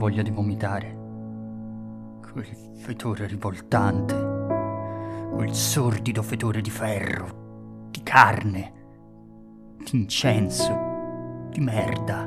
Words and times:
voglia 0.00 0.22
di 0.22 0.30
vomitare. 0.30 0.96
Quel 2.32 2.46
fetore 2.78 3.26
rivoltante. 3.26 4.14
Quel 5.30 5.52
sordido 5.52 6.22
fetore 6.22 6.62
di 6.62 6.70
ferro, 6.70 7.88
di 7.90 8.02
carne, 8.02 8.72
di 9.76 9.98
incenso, 9.98 11.48
di 11.50 11.60
merda. 11.60 12.26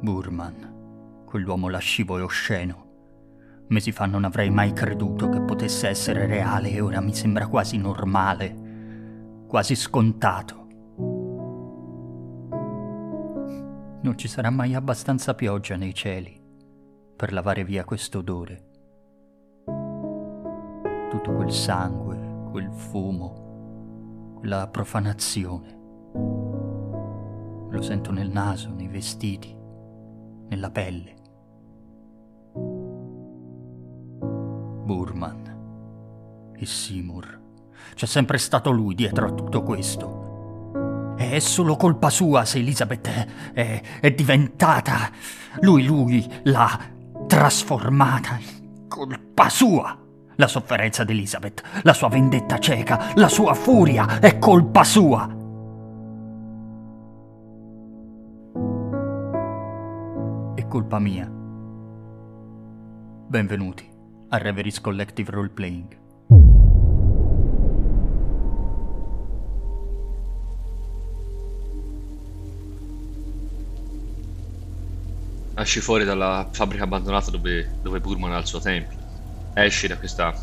Burman, 0.00 1.24
quell'uomo 1.26 1.68
lascivo 1.68 2.16
e 2.18 2.20
osceno. 2.20 2.82
Mesi 3.70 3.90
fa 3.90 4.06
non 4.06 4.22
avrei 4.22 4.50
mai 4.50 4.72
creduto 4.72 5.28
che 5.28 5.40
potesse 5.40 5.88
essere 5.88 6.26
reale 6.26 6.70
e 6.70 6.80
ora 6.80 7.00
mi 7.00 7.12
sembra 7.12 7.48
quasi 7.48 7.76
normale, 7.76 9.42
quasi 9.48 9.74
scontato. 9.74 10.63
Non 14.04 14.18
ci 14.18 14.28
sarà 14.28 14.50
mai 14.50 14.74
abbastanza 14.74 15.32
pioggia 15.32 15.76
nei 15.76 15.94
cieli 15.94 16.38
per 17.16 17.32
lavare 17.32 17.64
via 17.64 17.84
questo 17.84 18.18
odore. 18.18 18.68
Tutto 21.08 21.32
quel 21.32 21.50
sangue, 21.50 22.50
quel 22.50 22.70
fumo, 22.70 24.34
quella 24.36 24.68
profanazione. 24.68 25.80
Lo 27.70 27.80
sento 27.80 28.12
nel 28.12 28.28
naso, 28.28 28.74
nei 28.74 28.88
vestiti, 28.88 29.56
nella 30.48 30.70
pelle. 30.70 31.14
Burman 34.84 36.52
e 36.54 36.66
Seymour. 36.66 37.40
C'è 37.94 38.04
sempre 38.04 38.36
stato 38.36 38.70
lui 38.70 38.94
dietro 38.94 39.28
a 39.28 39.32
tutto 39.32 39.62
questo. 39.62 40.23
È 41.30 41.38
solo 41.38 41.76
colpa 41.76 42.10
sua 42.10 42.44
se 42.44 42.58
Elizabeth 42.58 43.08
è, 43.52 43.80
è, 44.00 44.12
diventata. 44.12 45.10
Lui, 45.60 45.84
lui 45.84 46.24
l'ha 46.44 46.78
trasformata. 47.26 48.38
Colpa 48.86 49.48
sua. 49.48 49.98
La 50.36 50.46
sofferenza 50.48 51.04
di 51.04 51.12
Elizabeth, 51.12 51.62
la 51.82 51.92
sua 51.92 52.08
vendetta 52.08 52.58
cieca, 52.58 53.12
la 53.14 53.28
sua 53.28 53.54
furia 53.54 54.18
è 54.18 54.38
colpa 54.38 54.84
sua. 54.84 55.28
È 60.54 60.66
colpa 60.66 60.98
mia. 60.98 61.30
Benvenuti 63.28 63.88
a 64.28 64.38
Reveries 64.38 64.80
Collective 64.80 65.30
Roleplaying. 65.30 66.03
Esci 75.56 75.80
fuori 75.80 76.04
dalla 76.04 76.48
fabbrica 76.52 76.82
abbandonata 76.82 77.30
dove, 77.30 77.76
dove 77.80 78.00
Burman 78.00 78.32
ha 78.32 78.38
il 78.38 78.46
suo 78.46 78.60
tempio. 78.60 78.98
Esci 79.52 79.86
da 79.86 79.96
questa 79.96 80.34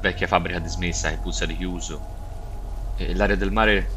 vecchia 0.00 0.28
fabbrica 0.28 0.60
dismessa 0.60 1.10
che 1.10 1.18
puzza 1.18 1.44
di 1.44 1.56
chiuso. 1.56 2.00
E 2.94 3.14
l'aria 3.14 3.36
del 3.36 3.50
mare 3.50 3.90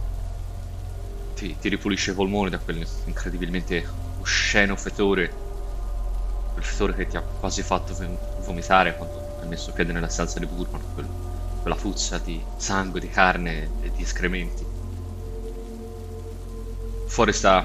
ti, 1.35 1.57
ti 1.57 1.69
ripulisce 1.69 2.12
i 2.12 2.13
polmoni 2.16 2.50
da 2.50 2.59
quel 2.59 2.84
incredibilmente 3.06 3.85
osceno 4.18 4.75
fetore. 4.75 5.30
Quel 6.53 6.66
fetore 6.66 6.96
che 6.96 7.06
ti 7.06 7.18
ha 7.18 7.22
quasi 7.22 7.62
fatto 7.62 7.96
vomitare 8.38 8.96
quando 8.97 9.38
hai 9.41 9.47
messo 9.47 9.72
piede 9.74 9.91
nella 9.94 10.07
stanza 10.09 10.40
di 10.40 10.47
Burman. 10.47 10.81
Quel, 10.91 11.07
quella 11.62 11.75
puzza 11.78 12.18
di 12.18 12.44
sangue, 12.57 13.00
di 13.00 13.09
carne 13.09 13.75
e 13.80 13.91
di 13.91 14.01
escrementi. 14.01 14.66
Fuori 17.06 17.31
sta 17.34 17.63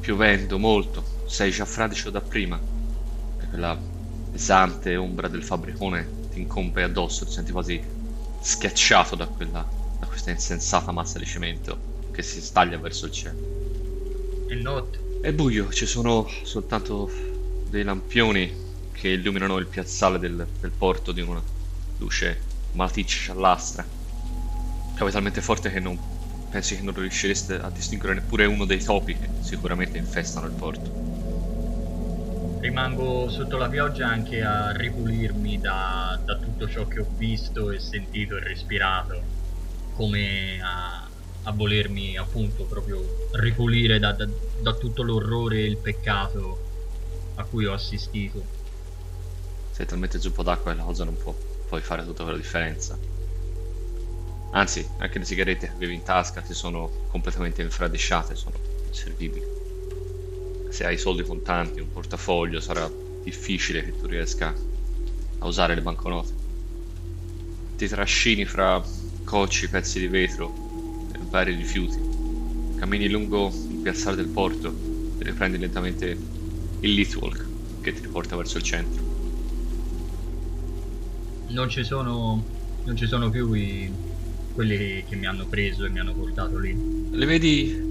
piovendo 0.00 0.58
molto 0.58 1.15
sei 1.26 1.50
già 1.50 1.64
fradicio 1.64 2.10
da 2.10 2.20
prima 2.20 2.58
e 3.40 3.46
quella 3.48 3.76
pesante 4.30 4.96
ombra 4.96 5.28
del 5.28 5.42
fabbricone 5.42 6.28
ti 6.32 6.40
incombe 6.40 6.82
addosso, 6.82 7.24
ti 7.24 7.32
senti 7.32 7.52
quasi 7.52 7.82
schiacciato 8.40 9.16
da, 9.16 9.26
quella, 9.26 9.66
da 9.98 10.06
questa 10.06 10.30
insensata 10.30 10.92
massa 10.92 11.18
di 11.18 11.26
cemento 11.26 11.94
che 12.12 12.22
si 12.22 12.40
staglia 12.40 12.78
verso 12.78 13.06
il 13.06 13.12
cielo. 13.12 13.36
È 14.46 14.54
notte. 14.54 15.04
È 15.20 15.32
buio, 15.32 15.72
ci 15.72 15.86
sono 15.86 16.28
soltanto 16.42 17.10
dei 17.68 17.82
lampioni 17.82 18.64
che 18.92 19.08
illuminano 19.08 19.56
il 19.58 19.66
piazzale 19.66 20.18
del, 20.18 20.46
del 20.60 20.70
porto 20.70 21.12
di 21.12 21.20
una 21.20 21.42
luce 21.98 22.40
malaticcia 22.72 23.32
giallastra. 23.32 23.84
Piove 24.94 25.10
talmente 25.10 25.40
forte 25.40 25.70
che 25.70 25.80
non 25.80 25.98
pensi 26.48 26.76
che 26.76 26.82
non 26.82 26.94
riuscireste 26.94 27.54
a 27.54 27.70
distinguere 27.70 28.14
neppure 28.14 28.46
uno 28.46 28.64
dei 28.64 28.82
topi 28.82 29.16
che 29.16 29.28
sicuramente 29.40 29.98
infestano 29.98 30.46
il 30.46 30.52
porto 30.52 31.15
rimango 32.60 33.28
sotto 33.28 33.56
la 33.56 33.68
pioggia 33.68 34.08
anche 34.08 34.42
a 34.42 34.72
ripulirmi 34.72 35.60
da, 35.60 36.18
da, 36.24 36.36
tutto 36.36 36.68
ciò 36.68 36.86
che 36.86 37.00
ho 37.00 37.06
visto 37.16 37.70
e 37.70 37.78
sentito 37.78 38.36
e 38.36 38.40
respirato, 38.40 39.22
come 39.94 40.60
a, 40.60 41.08
a 41.42 41.52
volermi 41.52 42.16
appunto 42.16 42.64
proprio 42.64 43.28
ripulire 43.32 43.98
da, 43.98 44.12
da, 44.12 44.26
da 44.60 44.74
tutto 44.74 45.02
l'orrore 45.02 45.58
e 45.58 45.66
il 45.66 45.76
peccato 45.76 46.58
a 47.36 47.44
cui 47.44 47.66
ho 47.66 47.74
assistito. 47.74 48.54
Sei 49.72 49.86
talmente 49.86 50.18
zuppo 50.18 50.42
d'acqua 50.42 50.72
che 50.72 50.78
la 50.78 50.84
cosa 50.84 51.04
non 51.04 51.16
può 51.16 51.34
poi 51.68 51.80
fare 51.82 52.04
tutta 52.04 52.22
quella 52.22 52.38
differenza. 52.38 52.98
Anzi, 54.52 54.88
anche 54.98 55.18
le 55.18 55.24
sigarette 55.26 55.66
che 55.66 55.72
avevi 55.72 55.94
in 55.94 56.02
tasca 56.02 56.42
si 56.42 56.54
sono 56.54 56.90
completamente 57.10 57.60
infradisciate, 57.60 58.34
sono 58.34 58.56
inservibili 58.86 59.65
se 60.76 60.84
hai 60.84 60.98
soldi 60.98 61.22
contanti, 61.22 61.80
un 61.80 61.90
portafoglio, 61.90 62.60
sarà 62.60 62.86
difficile 63.24 63.82
che 63.82 63.96
tu 63.98 64.06
riesca 64.06 64.54
a 65.38 65.46
usare 65.46 65.74
le 65.74 65.80
banconote. 65.80 66.34
Ti 67.78 67.88
trascini 67.88 68.44
fra 68.44 68.84
cocci, 69.24 69.70
pezzi 69.70 70.00
di 70.00 70.06
vetro 70.06 71.08
e 71.14 71.18
vari 71.30 71.54
rifiuti. 71.54 71.96
Cammini 72.76 73.08
lungo 73.08 73.50
il 73.70 73.78
piazzale 73.78 74.16
del 74.16 74.28
porto 74.28 74.68
e 75.18 75.24
riprendi 75.24 75.56
lentamente 75.56 76.14
il 76.80 76.92
Litwalk 76.92 77.80
che 77.80 77.94
ti 77.94 78.02
riporta 78.02 78.36
verso 78.36 78.58
il 78.58 78.62
centro. 78.62 79.02
Non 81.52 81.70
ci 81.70 81.84
sono, 81.84 82.44
non 82.84 82.94
ci 82.98 83.06
sono 83.06 83.30
più 83.30 83.50
i, 83.54 83.90
quelli 84.52 85.02
che 85.08 85.16
mi 85.16 85.24
hanno 85.24 85.46
preso 85.46 85.86
e 85.86 85.88
mi 85.88 86.00
hanno 86.00 86.12
portato 86.12 86.58
lì. 86.58 86.76
Le 87.12 87.24
vedi 87.24 87.84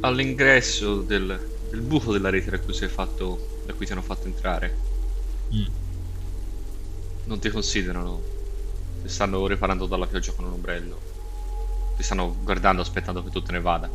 all'ingresso 0.00 1.02
del, 1.02 1.52
il 1.74 1.82
buco 1.82 2.12
della 2.12 2.30
rete 2.30 2.50
da 2.50 2.58
cui 2.58 2.72
sei 2.72 2.88
fatto. 2.88 3.62
da 3.66 3.72
cui 3.72 3.86
ti 3.86 3.92
hanno 3.92 4.02
fatto 4.02 4.26
entrare. 4.26 4.74
Mm. 5.54 5.66
Non 7.26 7.38
ti 7.38 7.50
considerano. 7.50 8.22
Ti 9.02 9.08
stanno 9.08 9.46
riparando 9.46 9.86
dalla 9.86 10.06
pioggia 10.06 10.32
con 10.32 10.46
un 10.46 10.52
ombrello. 10.52 11.00
Ti 11.96 12.02
stanno 12.02 12.34
guardando 12.42 12.82
aspettando 12.82 13.22
che 13.22 13.30
tu 13.30 13.42
te 13.42 13.52
ne 13.52 13.60
vada. 13.60 13.90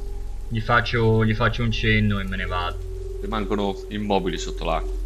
Gli 0.49 0.61
faccio, 0.61 1.25
gli 1.25 1.33
faccio 1.35 1.63
un 1.63 1.71
cenno 1.71 2.19
e 2.19 2.23
me 2.23 2.37
ne 2.37 2.45
vado. 2.45 2.77
Rimangono 3.21 3.75
immobili 3.89 4.37
sotto 4.37 4.65
l'acqua. 4.65 4.97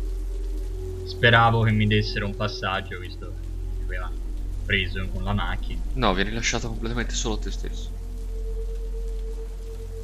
Speravo 1.06 1.64
che 1.64 1.72
mi 1.72 1.88
dessero 1.88 2.26
un 2.26 2.36
passaggio 2.36 3.00
visto 3.00 3.28
che 3.28 3.78
mi 3.78 3.84
aveva 3.86 4.12
preso 4.66 5.08
con 5.12 5.24
la 5.24 5.34
macchina. 5.34 5.82
No, 5.94 6.14
vieni 6.14 6.32
lasciato 6.32 6.68
completamente 6.70 7.14
solo 7.14 7.36
a 7.36 7.40
te 7.40 7.52
stesso. 7.52 8.03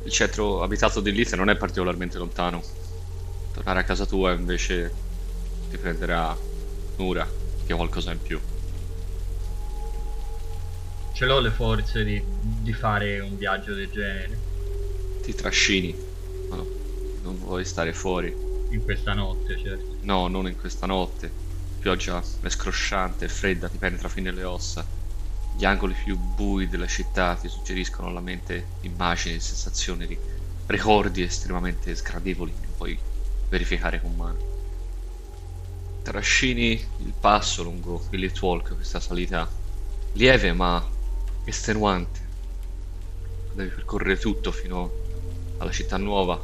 Il 0.09 0.15
centro 0.15 0.63
abitato 0.63 1.01
di 1.01 1.11
Lite 1.11 1.35
non 1.35 1.51
è 1.51 1.55
particolarmente 1.55 2.17
lontano. 2.17 2.63
Tornare 3.53 3.81
a 3.81 3.83
casa 3.83 4.07
tua 4.07 4.31
invece 4.31 4.91
ti 5.69 5.77
prenderà 5.77 6.35
un'ora, 6.95 7.27
che 7.63 7.75
qualcosa 7.75 8.11
in 8.11 8.19
più. 8.19 8.39
Ce 11.13 11.25
l'ho 11.27 11.39
le 11.39 11.51
forze 11.51 12.03
di, 12.03 12.19
di 12.25 12.73
fare 12.73 13.19
un 13.19 13.37
viaggio 13.37 13.75
del 13.75 13.87
genere. 13.91 14.39
Ti 15.21 15.35
trascini, 15.35 15.95
ma 16.49 16.55
no, 16.55 16.65
non 17.21 17.37
vuoi 17.37 17.63
stare 17.63 17.93
fuori. 17.93 18.33
In 18.71 18.83
questa 18.83 19.13
notte, 19.13 19.59
certo. 19.59 19.95
No, 20.01 20.27
non 20.27 20.47
in 20.47 20.57
questa 20.57 20.87
notte. 20.87 21.29
Pioggia 21.79 22.19
è 22.41 22.49
scrosciante 22.49 23.25
e 23.25 23.27
fredda, 23.27 23.69
ti 23.69 23.77
penetra 23.77 24.09
fino 24.09 24.29
alle 24.31 24.43
ossa 24.43 24.98
gli 25.59 25.65
angoli 25.65 25.93
più 25.93 26.15
bui 26.15 26.69
della 26.69 26.87
città 26.87 27.35
ti 27.35 27.49
suggeriscono 27.49 28.07
alla 28.07 28.21
mente 28.21 28.65
immagini, 28.83 29.41
sensazioni, 29.41 30.07
di 30.07 30.17
ricordi 30.67 31.21
estremamente 31.21 31.93
sgradevoli 31.95 32.53
che 32.61 32.67
puoi 32.77 32.97
verificare 33.49 33.99
con 33.99 34.15
mano. 34.15 34.37
Trascini 36.01 36.71
il 36.71 37.11
passo 37.19 37.63
lungo 37.63 38.05
il 38.11 38.31
Walk, 38.39 38.73
questa 38.73 39.01
salita 39.01 39.49
lieve 40.13 40.53
ma 40.53 40.81
estenuante. 41.43 42.19
Devi 43.51 43.69
percorrere 43.69 44.17
tutto 44.17 44.53
fino 44.53 44.89
alla 45.57 45.71
città 45.71 45.97
nuova, 45.97 46.39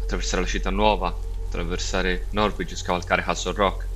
attraversare 0.00 0.40
la 0.40 0.48
città 0.48 0.70
nuova, 0.70 1.14
attraversare 1.44 2.28
Norwich, 2.30 2.74
scavalcare 2.74 3.22
Castle 3.22 3.52
Rock, 3.52 3.86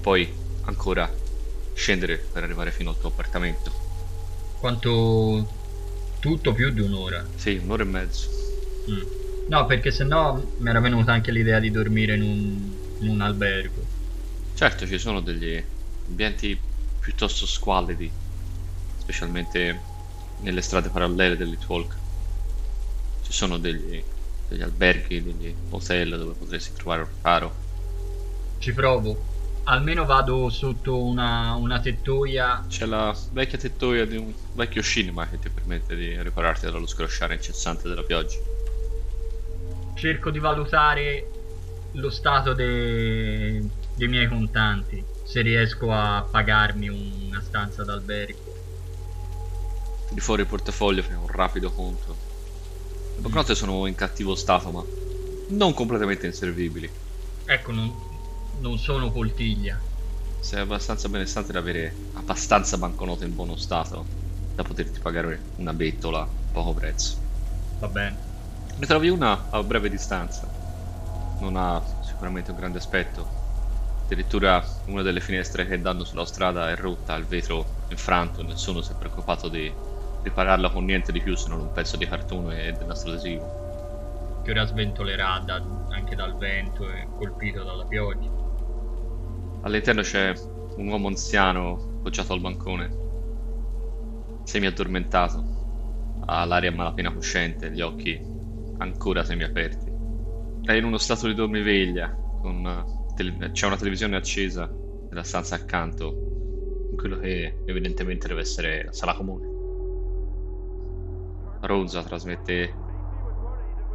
poi 0.00 0.32
ancora 0.62 1.24
scendere 1.76 2.16
per 2.32 2.42
arrivare 2.42 2.72
fino 2.72 2.90
al 2.90 2.98
tuo 2.98 3.10
appartamento. 3.10 3.70
Quanto 4.58 5.46
tutto 6.18 6.52
più 6.54 6.70
di 6.70 6.80
un'ora? 6.80 7.24
Sì, 7.36 7.60
un'ora 7.62 7.82
e 7.82 7.86
mezzo. 7.86 8.28
Mm. 8.90 9.02
No, 9.48 9.66
perché 9.66 9.92
sennò 9.92 10.42
mi 10.58 10.68
era 10.68 10.80
venuta 10.80 11.12
anche 11.12 11.30
l'idea 11.30 11.60
di 11.60 11.70
dormire 11.70 12.16
in 12.16 12.22
un, 12.22 12.72
in 13.00 13.08
un 13.10 13.20
albergo. 13.20 13.84
Certo, 14.54 14.86
ci 14.86 14.98
sono 14.98 15.20
degli 15.20 15.62
ambienti 16.08 16.58
piuttosto 16.98 17.46
squallidi, 17.46 18.10
specialmente 18.98 19.78
nelle 20.40 20.62
strade 20.62 20.88
parallele 20.88 21.36
dell'Itwalk. 21.36 21.94
Ci 23.22 23.32
sono 23.32 23.58
degli, 23.58 24.02
degli 24.48 24.62
alberghi, 24.62 25.22
degli 25.22 25.54
hotel 25.68 26.16
dove 26.16 26.34
potresti 26.34 26.72
trovare 26.74 27.02
un 27.02 27.08
riparo. 27.08 27.54
Ci 28.58 28.72
provo. 28.72 29.35
Almeno 29.68 30.04
vado 30.04 30.48
sotto 30.48 31.02
una, 31.02 31.54
una 31.54 31.80
tettoia. 31.80 32.64
C'è 32.68 32.86
la 32.86 33.16
vecchia 33.32 33.58
tettoia 33.58 34.06
di 34.06 34.16
un 34.16 34.32
vecchio 34.52 34.80
cinema 34.80 35.26
che 35.28 35.40
ti 35.40 35.48
permette 35.48 35.96
di 35.96 36.22
ripararti 36.22 36.66
dallo 36.66 36.86
scrosciare 36.86 37.34
incessante 37.34 37.88
della 37.88 38.04
pioggia. 38.04 38.38
Cerco 39.94 40.30
di 40.30 40.38
valutare 40.38 41.28
lo 41.92 42.10
stato 42.10 42.52
dei, 42.52 43.68
dei 43.96 44.06
miei 44.06 44.28
contanti. 44.28 45.04
Se 45.24 45.40
riesco 45.40 45.90
a 45.90 46.24
pagarmi 46.30 46.88
una 47.26 47.40
stanza 47.40 47.82
d'albergo. 47.82 48.54
Di 50.10 50.20
fuori 50.20 50.42
il 50.42 50.48
portafoglio 50.48 51.02
fai 51.02 51.16
un 51.16 51.26
rapido 51.26 51.72
conto. 51.72 52.16
Le 53.16 53.20
banconote 53.20 53.56
sono 53.56 53.86
in 53.86 53.96
cattivo 53.96 54.36
stato, 54.36 54.70
ma 54.70 54.84
non 55.48 55.74
completamente 55.74 56.26
inservibili. 56.26 56.88
Ecco, 57.46 57.72
non, 57.72 57.92
non 58.58 58.78
sono 58.78 59.10
poltiglia. 59.10 59.82
Sei 60.38 60.60
abbastanza 60.60 61.10
benestante 61.10 61.52
da 61.52 61.58
avere 61.58 62.06
abbastanza 62.12 62.78
banconote 62.78 63.26
in 63.26 63.34
buono 63.34 63.54
stato 63.56 64.14
da 64.54 64.62
poterti 64.62 64.98
pagare 64.98 65.50
una 65.56 65.74
bettola 65.74 66.20
a 66.22 66.34
poco 66.50 66.72
prezzo. 66.72 67.18
Va 67.84 67.88
bene. 67.88 68.20
Ne 68.76 68.86
trovi 68.86 69.08
una 69.08 69.48
a 69.50 69.62
breve 69.64 69.88
distanza. 69.88 70.48
Non 71.38 71.56
ha 71.56 71.82
sicuramente 72.00 72.50
un 72.52 72.56
grande 72.56 72.78
aspetto. 72.78 73.32
Addirittura 74.04 74.64
una 74.86 75.02
delle 75.02 75.20
finestre 75.20 75.66
che 75.66 75.80
danno 75.80 76.04
sulla 76.04 76.24
strada 76.26 76.70
è 76.70 76.76
rotta, 76.76 77.14
il 77.16 77.26
vetro 77.26 77.80
infranto, 77.88 78.42
nessuno 78.42 78.82
si 78.82 78.92
è 78.92 78.96
preoccupato 78.96 79.48
di 79.48 79.76
ripararla 80.22 80.70
con 80.70 80.84
niente 80.84 81.12
di 81.12 81.20
più 81.20 81.34
se 81.34 81.48
non 81.48 81.60
un 81.60 81.72
pezzo 81.72 81.96
di 81.96 82.06
cartone 82.06 82.66
e 82.66 82.72
del 82.72 82.86
nastro 82.86 83.10
adesivo. 83.10 83.52
Che 84.40 84.50
ora 84.50 84.64
sventolerà 84.64 85.40
da- 85.40 85.62
anche 85.88 86.14
dal 86.14 86.38
vento 86.38 86.90
e 86.90 87.10
colpito 87.12 87.64
dalla 87.64 87.84
pioggia. 87.84 88.32
All'interno 89.66 90.02
c'è 90.02 90.32
un 90.76 90.86
uomo 90.86 91.08
anziano 91.08 91.96
appoggiato 91.98 92.32
al 92.32 92.40
bancone, 92.40 92.88
semi-addormentato, 94.44 95.44
ha 96.26 96.44
l'aria 96.44 96.70
malapena 96.70 97.12
cosciente, 97.12 97.72
gli 97.72 97.80
occhi 97.80 98.16
ancora 98.78 99.24
semi-aperti. 99.24 99.90
È 100.62 100.72
in 100.72 100.84
uno 100.84 100.98
stato 100.98 101.26
di 101.26 101.34
dormiveglia, 101.34 102.14
con 102.40 102.84
tele- 103.16 103.50
c'è 103.50 103.66
una 103.66 103.76
televisione 103.76 104.14
accesa 104.14 104.72
nella 105.08 105.24
stanza 105.24 105.56
accanto, 105.56 106.14
in 106.92 106.96
quello 106.96 107.18
che 107.18 107.56
evidentemente 107.64 108.28
deve 108.28 108.42
essere 108.42 108.84
la 108.84 108.92
sala 108.92 109.14
comune. 109.14 109.48
Rosa 111.62 112.04
trasmette 112.04 112.72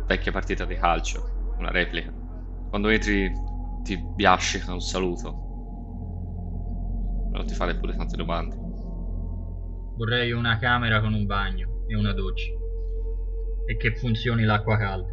vecchia 0.06 0.34
partita 0.34 0.66
di 0.66 0.76
calcio, 0.76 1.56
una 1.60 1.72
replica. 1.72 2.12
Quando 2.68 2.90
entri 2.90 3.32
ti 3.84 3.96
biascica 3.98 4.74
un 4.74 4.82
saluto, 4.82 5.51
non 7.32 7.46
ti 7.46 7.54
fa 7.54 7.66
neppure 7.66 7.96
tante 7.96 8.18
domande. 8.18 8.56
Vorrei 9.96 10.32
una 10.32 10.58
camera 10.58 11.02
con 11.02 11.14
un 11.14 11.26
bagno 11.26 11.84
e 11.88 11.96
una 11.96 12.14
doccia. 12.14 12.52
E 13.66 13.78
che 13.78 13.96
funzioni 13.96 14.44
l'acqua 14.44 14.78
calda. 14.78 15.10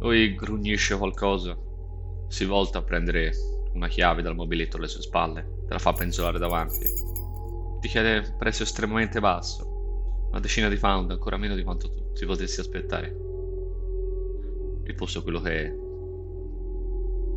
Lui 0.00 0.34
grugnisce 0.34 0.96
qualcosa, 0.96 1.56
si 2.28 2.44
volta 2.44 2.78
a 2.78 2.82
prendere 2.82 3.32
una 3.72 3.88
chiave 3.88 4.22
dal 4.22 4.34
mobiletto 4.34 4.76
alle 4.76 4.88
sue 4.88 5.02
spalle, 5.02 5.62
te 5.66 5.72
la 5.72 5.78
fa 5.78 5.92
penzolare 5.92 6.38
davanti. 6.38 6.84
Ti 7.80 7.88
chiede 7.88 8.18
un 8.18 8.36
prezzo 8.38 8.62
estremamente 8.62 9.20
basso, 9.20 10.26
una 10.30 10.40
decina 10.40 10.68
di 10.68 10.76
pound, 10.76 11.10
ancora 11.10 11.36
meno 11.36 11.54
di 11.54 11.62
quanto 11.62 11.88
tu 11.88 12.12
ti 12.12 12.26
potessi 12.26 12.60
aspettare. 12.60 13.16
Il 14.84 14.94
posto 14.94 15.22
quello 15.22 15.40
che 15.40 15.64
è, 15.64 15.74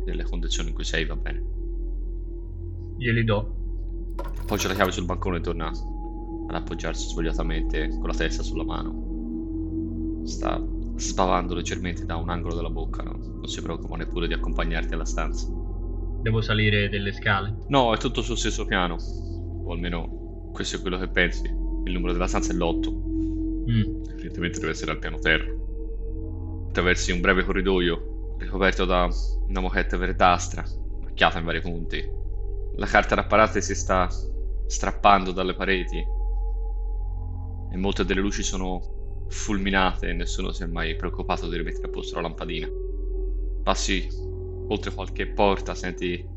nelle 0.04 0.24
condizioni 0.24 0.68
in 0.68 0.74
cui 0.74 0.84
sei 0.84 1.04
va 1.04 1.16
bene. 1.16 1.44
Glieli 2.96 3.24
do. 3.24 3.61
Appoggia 4.16 4.68
la 4.68 4.74
chiave 4.74 4.92
sul 4.92 5.04
bancone 5.04 5.38
e 5.38 5.40
torna 5.40 5.68
ad 5.68 6.54
appoggiarsi 6.54 7.08
svogliatamente 7.08 7.88
con 7.88 8.06
la 8.08 8.14
testa 8.14 8.42
sulla 8.42 8.64
mano. 8.64 10.20
Sta 10.24 10.62
sbavando 10.96 11.54
leggermente 11.54 12.04
da 12.04 12.16
un 12.16 12.28
angolo 12.28 12.54
della 12.54 12.70
bocca, 12.70 13.02
no? 13.02 13.16
non 13.16 13.46
si 13.46 13.62
preoccupa 13.62 13.96
neppure 13.96 14.26
di 14.26 14.34
accompagnarti 14.34 14.94
alla 14.94 15.04
stanza. 15.04 15.48
Devo 16.20 16.40
salire 16.40 16.88
delle 16.88 17.12
scale. 17.12 17.56
No, 17.68 17.92
è 17.92 17.98
tutto 17.98 18.22
sul 18.22 18.36
stesso 18.36 18.64
piano, 18.64 18.96
o 19.64 19.72
almeno 19.72 20.50
questo 20.52 20.76
è 20.76 20.80
quello 20.80 20.98
che 20.98 21.08
pensi. 21.08 21.46
Il 21.84 21.92
numero 21.92 22.12
della 22.12 22.28
stanza 22.28 22.52
è 22.52 22.54
l'8, 22.54 23.10
Mm. 23.62 24.02
evidentemente 24.10 24.58
deve 24.58 24.72
essere 24.72 24.90
al 24.90 24.98
piano 24.98 25.18
terra. 25.18 25.50
Attraversi 26.68 27.12
un 27.12 27.20
breve 27.20 27.44
corridoio 27.44 28.34
ricoperto 28.38 28.84
da 28.84 29.08
una 29.48 29.60
moquette 29.60 29.96
verdastra, 29.96 30.64
macchiata 31.00 31.38
in 31.38 31.44
vari 31.44 31.60
punti. 31.60 32.20
La 32.76 32.86
carta 32.86 33.14
da 33.14 33.24
parate 33.24 33.62
si 33.62 33.74
sta 33.74 34.08
strappando 34.66 35.32
dalle 35.32 35.54
pareti 35.54 36.06
e 37.68 37.76
molte 37.76 38.04
delle 38.04 38.20
luci 38.20 38.42
sono 38.42 39.24
fulminate 39.26 40.08
e 40.08 40.12
nessuno 40.12 40.52
si 40.52 40.62
è 40.62 40.66
mai 40.66 40.94
preoccupato 40.96 41.48
di 41.48 41.56
rimettere 41.56 41.86
a 41.86 41.90
posto 41.90 42.16
la 42.16 42.22
lampadina. 42.22 42.68
Passi 43.62 44.06
oltre 44.68 44.92
qualche 44.92 45.32
porta, 45.32 45.74
senti 45.74 46.28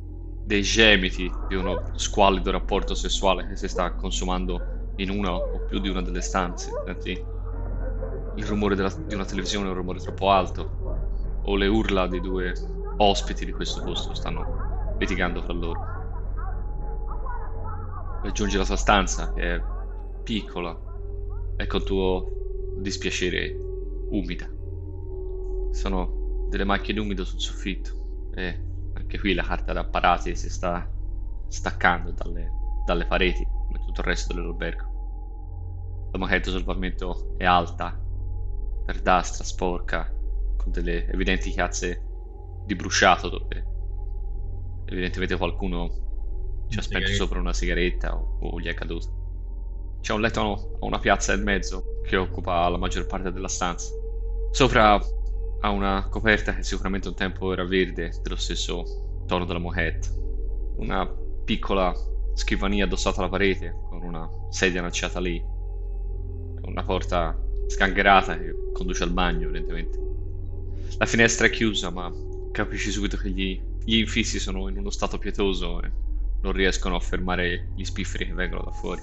dei 0.41 0.61
gemiti 0.61 1.43
di 1.45 1.55
uno 1.55 1.83
squallido 1.93 2.51
rapporto 2.51 2.93
sessuale 2.95 3.45
che 3.47 3.55
si 3.57 3.67
sta 3.67 3.95
consumando 3.95 4.67
in 4.95 5.09
una 5.09 5.33
o 5.35 5.61
più 5.63 5.79
di 5.79 5.89
una 5.89 6.01
delle 6.01 6.21
stanze. 6.21 6.79
Senti 6.83 7.27
il 8.37 8.45
rumore 8.45 8.75
della- 8.75 8.93
di 9.05 9.13
una 9.13 9.25
televisione 9.25 9.67
un 9.67 9.73
rumore 9.73 9.99
troppo 9.99 10.29
alto 10.29 10.75
o 11.41 11.55
le 11.55 11.67
urla 11.67 12.07
di 12.07 12.19
due 12.21 12.53
ospiti 12.97 13.45
di 13.45 13.51
questo 13.51 13.81
posto 13.81 14.13
stanno 14.13 14.53
litigando 14.97 15.41
fra 15.41 15.53
loro. 15.53 15.94
Raggiungi 18.25 18.57
la 18.57 18.65
tua 18.65 18.75
stanza, 18.75 19.31
che 19.33 19.55
è 19.55 19.63
piccola, 20.23 20.75
e 21.57 21.67
col 21.67 21.83
tuo 21.83 22.73
dispiacere 22.77 23.55
umida. 24.09 24.49
Sono 25.71 26.47
delle 26.49 26.63
macchie 26.63 26.95
d'umido 26.95 27.23
sul 27.23 27.39
soffitto 27.39 28.31
e 28.33 28.63
anche 28.95 29.19
qui 29.19 29.35
la 29.35 29.43
carta 29.43 29.73
da 29.73 29.81
apparati 29.81 30.35
si 30.35 30.49
sta 30.49 30.91
staccando 31.47 32.13
dalle, 32.13 32.49
dalle 32.83 33.05
pareti, 33.05 33.45
come 33.45 33.79
tutto 33.85 34.01
il 34.01 34.07
resto 34.07 34.33
dell'albergo. 34.33 36.09
La 36.11 36.17
moquette 36.17 36.49
sul 36.49 36.63
pavimento 36.63 37.35
è 37.37 37.45
alta, 37.45 37.95
verdastra, 38.85 39.43
sporca, 39.43 40.11
con 40.57 40.71
delle 40.71 41.07
evidenti 41.09 41.51
chiazze 41.51 42.03
di 42.65 42.73
bruciato 42.73 43.29
dove 43.29 43.67
evidentemente 44.85 45.37
qualcuno 45.37 46.04
ci 46.69 46.81
sigaretta. 46.81 47.13
sopra 47.13 47.39
una 47.39 47.53
sigaretta 47.53 48.15
o, 48.15 48.37
o 48.39 48.59
gli 48.59 48.67
è 48.67 48.73
caduto. 48.73 49.23
C'è 50.01 50.13
un 50.13 50.21
letto 50.21 50.77
a 50.79 50.85
una 50.85 50.99
piazza 50.99 51.33
in 51.33 51.43
mezzo 51.43 52.01
che 52.03 52.15
occupa 52.15 52.67
la 52.69 52.77
maggior 52.77 53.07
parte 53.07 53.31
della 53.31 53.47
stanza. 53.47 53.91
Sopra 54.51 54.99
ha 55.61 55.69
una 55.69 56.07
coperta 56.09 56.53
che 56.53 56.63
sicuramente 56.63 57.07
un 57.07 57.15
tempo 57.15 57.51
era 57.51 57.65
verde, 57.65 58.13
dello 58.21 58.35
stesso 58.35 59.23
tono 59.25 59.45
della 59.45 59.59
moquette. 59.59 60.07
Una 60.77 61.07
piccola 61.43 61.93
scrivania 62.35 62.85
addossata 62.85 63.19
alla 63.19 63.29
parete 63.29 63.75
con 63.89 64.03
una 64.03 64.29
sedia 64.49 64.79
annacciata 64.79 65.19
lì. 65.19 65.43
Una 66.61 66.83
porta 66.83 67.35
sgangherata 67.67 68.37
che 68.37 68.53
conduce 68.73 69.03
al 69.03 69.11
bagno, 69.11 69.47
evidentemente. 69.47 69.99
La 70.97 71.05
finestra 71.05 71.47
è 71.47 71.49
chiusa, 71.49 71.89
ma 71.89 72.11
capisci 72.51 72.91
subito 72.91 73.17
che 73.17 73.29
gli, 73.29 73.59
gli 73.83 73.97
infissi 73.97 74.39
sono 74.39 74.69
in 74.69 74.77
uno 74.77 74.89
stato 74.89 75.17
pietoso 75.17 75.81
e 75.81 75.91
non 76.45 76.53
riescono 76.53 76.95
a 76.95 76.99
fermare 76.99 77.71
gli 77.75 77.83
spifferi 77.83 78.27
che 78.27 78.33
vengono 78.33 78.61
da 78.63 78.71
fuori. 78.71 79.01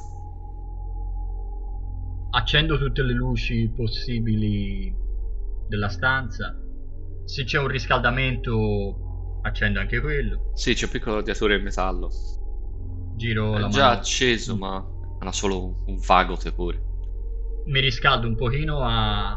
Accendo 2.35 2.79
tutte 2.79 3.03
le 3.03 3.13
luci 3.13 3.71
possibili 3.75 4.95
della 5.69 5.89
stanza. 5.89 6.57
Se 7.25 7.45
c'è 7.45 7.59
un 7.59 7.67
riscaldamento, 7.69 9.41
accendo 9.43 9.81
anche 9.81 10.01
quello. 10.01 10.53
Sì, 10.55 10.73
c'è 10.75 10.85
un 10.85 10.91
piccolo 10.93 11.17
radiatore 11.17 11.57
in 11.57 11.63
metallo. 11.63 12.09
Giro 13.17 13.59
la 13.59 13.67
È 13.67 13.71
già 13.71 13.87
mano. 13.89 13.99
acceso, 13.99 14.57
ma 14.57 14.85
ha 15.19 15.33
solo 15.33 15.83
un 15.87 15.99
vago 16.07 16.37
tepore. 16.37 16.81
Mi 17.67 17.81
riscaldo 17.81 18.27
un 18.27 18.37
pochino 18.37 18.79
a- 18.81 19.33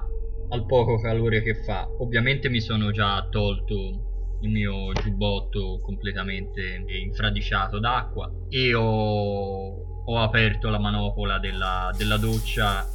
al 0.50 0.66
poco 0.66 1.00
calore 1.02 1.42
che 1.42 1.64
fa. 1.64 1.88
Ovviamente 2.00 2.50
mi 2.50 2.62
sono 2.62 2.92
già 2.92 3.28
tolto 3.30 4.15
il 4.46 4.52
mio 4.52 4.94
giubbotto 4.94 5.80
completamente 5.82 6.86
infradiciato 6.88 7.80
d'acqua 7.80 8.32
e 8.50 8.74
ho, 8.76 10.04
ho 10.06 10.20
aperto 10.22 10.70
la 10.70 10.80
manopola 10.80 11.40
della, 11.40 11.92
della 11.98 12.18
doccia 12.18 12.88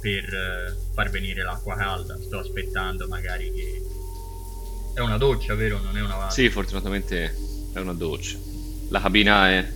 per 0.00 0.24
eh, 0.24 0.76
far 0.94 1.10
venire 1.10 1.42
l'acqua 1.42 1.74
calda. 1.74 2.16
Sto 2.20 2.38
aspettando 2.38 3.08
magari 3.08 3.50
che... 3.52 3.82
È 4.94 5.00
una 5.00 5.16
doccia, 5.16 5.54
vero? 5.54 5.80
Non 5.80 5.96
è 5.96 6.02
una 6.02 6.16
vasca? 6.16 6.30
Sì, 6.30 6.50
fortunatamente 6.50 7.34
è 7.72 7.78
una 7.78 7.94
doccia. 7.94 8.36
La 8.90 9.00
cabina 9.00 9.48
è 9.50 9.66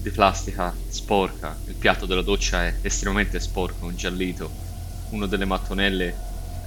di 0.00 0.10
plastica 0.10 0.74
sporca, 0.88 1.58
il 1.66 1.74
piatto 1.74 2.06
della 2.06 2.22
doccia 2.22 2.64
è 2.66 2.74
estremamente 2.82 3.38
sporco, 3.40 3.88
ingiallito. 3.88 4.50
Una 5.10 5.26
delle 5.26 5.44
mattonelle 5.44 6.08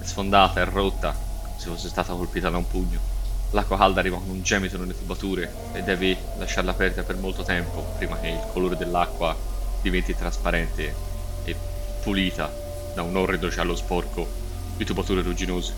è 0.01 0.04
sfondata, 0.04 0.62
è 0.62 0.66
rotta, 0.66 1.16
se 1.58 1.70
fosse 1.70 1.88
stata 1.88 2.13
colpita 2.13 2.50
da 2.50 2.58
un 2.58 2.68
pugno. 2.68 3.16
L'acqua 3.51 3.77
calda 3.77 4.01
arriva 4.01 4.18
con 4.18 4.30
un 4.30 4.42
gemito 4.42 4.77
nelle 4.77 4.98
tubature 4.98 5.50
e 5.74 5.82
devi 5.82 6.16
lasciarla 6.38 6.72
aperta 6.72 7.04
per 7.04 7.16
molto 7.16 7.44
tempo 7.44 7.82
prima 7.98 8.20
che 8.20 8.27
il 8.27 8.46
colore 8.51 8.75
dell'acqua 8.75 9.36
diventi 9.82 10.13
trasparente 10.13 10.94
e 11.46 11.56
pulita 12.04 12.54
da 12.94 13.04
un 13.04 13.16
orrido 13.16 13.48
giallo 13.48 13.75
sporco 13.75 14.27
di 14.75 14.84
tubature 14.84 15.22
rugginose. 15.22 15.74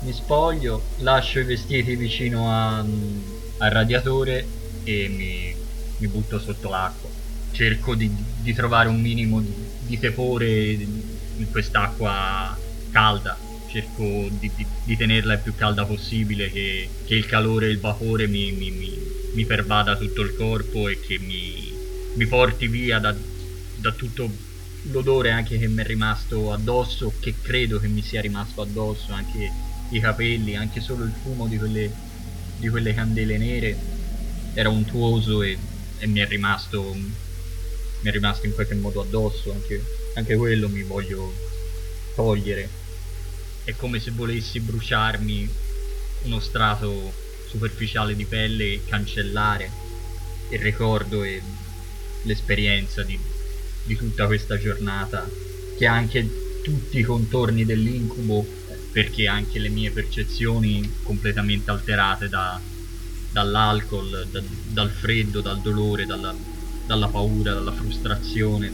Mi 0.00 0.12
spoglio, 0.12 0.82
lascio 0.98 1.40
i 1.40 1.44
vestiti 1.44 1.94
vicino 1.94 2.50
a, 2.50 2.78
al 2.78 3.70
radiatore 3.70 4.46
e 4.84 5.08
mi, 5.08 5.54
mi 5.98 6.08
butto 6.08 6.38
sotto 6.38 6.70
l'acqua. 6.70 7.10
Cerco 7.52 7.94
di, 7.94 8.10
di 8.40 8.54
trovare 8.54 8.88
un 8.88 9.00
minimo 9.00 9.40
di, 9.40 9.52
di 9.80 9.98
tepore 9.98 10.70
in 10.70 11.50
quest'acqua 11.50 12.56
calda 12.90 13.45
cerco 13.76 14.28
di, 14.30 14.50
di, 14.54 14.66
di, 14.84 14.96
tenerla 14.96 15.34
il 15.34 15.40
più 15.40 15.54
calda 15.54 15.84
possibile, 15.84 16.50
che, 16.50 16.88
che 17.04 17.14
il 17.14 17.26
calore 17.26 17.66
e 17.66 17.70
il 17.70 17.78
vapore 17.78 18.26
mi, 18.26 18.50
mi, 18.52 18.70
mi, 18.70 18.98
mi, 19.32 19.44
pervada 19.44 19.96
tutto 19.96 20.22
il 20.22 20.34
corpo 20.34 20.88
e 20.88 20.98
che 20.98 21.18
mi, 21.18 22.26
porti 22.26 22.68
via 22.68 22.98
da, 22.98 23.14
da, 23.76 23.92
tutto 23.92 24.30
l'odore 24.90 25.30
anche 25.30 25.58
che 25.58 25.68
mi 25.68 25.82
è 25.82 25.86
rimasto 25.86 26.52
addosso, 26.52 27.12
che 27.20 27.34
credo 27.42 27.78
che 27.78 27.88
mi 27.88 28.00
sia 28.00 28.22
rimasto 28.22 28.62
addosso, 28.62 29.12
anche 29.12 29.50
i 29.90 30.00
capelli, 30.00 30.56
anche 30.56 30.80
solo 30.80 31.04
il 31.04 31.12
fumo 31.22 31.46
di 31.46 31.58
quelle, 31.58 31.92
di 32.58 32.68
quelle 32.68 32.94
candele 32.94 33.36
nere 33.36 33.76
era 34.54 34.70
untuoso 34.70 35.42
e, 35.42 35.58
e 35.98 36.06
mi, 36.06 36.20
è 36.20 36.26
rimasto, 36.26 36.94
mi 36.94 38.08
è 38.08 38.10
rimasto 38.10 38.46
in 38.46 38.54
qualche 38.54 38.74
modo 38.74 39.02
addosso, 39.02 39.52
anche, 39.52 39.84
anche 40.14 40.34
quello 40.34 40.70
mi 40.70 40.82
voglio 40.82 41.30
togliere 42.14 42.84
è 43.66 43.74
come 43.74 43.98
se 43.98 44.12
volessi 44.12 44.60
bruciarmi 44.60 45.50
uno 46.22 46.38
strato 46.38 47.12
superficiale 47.48 48.14
di 48.14 48.24
pelle 48.24 48.74
e 48.74 48.82
cancellare 48.86 49.68
il 50.50 50.60
ricordo 50.60 51.24
e 51.24 51.42
l'esperienza 52.22 53.02
di, 53.02 53.18
di 53.84 53.96
tutta 53.96 54.26
questa 54.26 54.56
giornata 54.56 55.28
che 55.76 55.84
anche 55.84 56.60
tutti 56.62 57.00
i 57.00 57.02
contorni 57.02 57.64
dell'incubo 57.64 58.46
perché 58.92 59.26
anche 59.26 59.58
le 59.58 59.68
mie 59.68 59.90
percezioni 59.90 60.98
completamente 61.02 61.72
alterate 61.72 62.28
da, 62.28 62.60
dall'alcol, 63.32 64.28
da, 64.30 64.40
dal 64.68 64.90
freddo, 64.90 65.40
dal 65.40 65.60
dolore, 65.60 66.06
dalla, 66.06 66.32
dalla 66.86 67.08
paura, 67.08 67.52
dalla 67.52 67.72
frustrazione, 67.72 68.72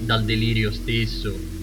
dal 0.00 0.24
delirio 0.24 0.72
stesso 0.72 1.55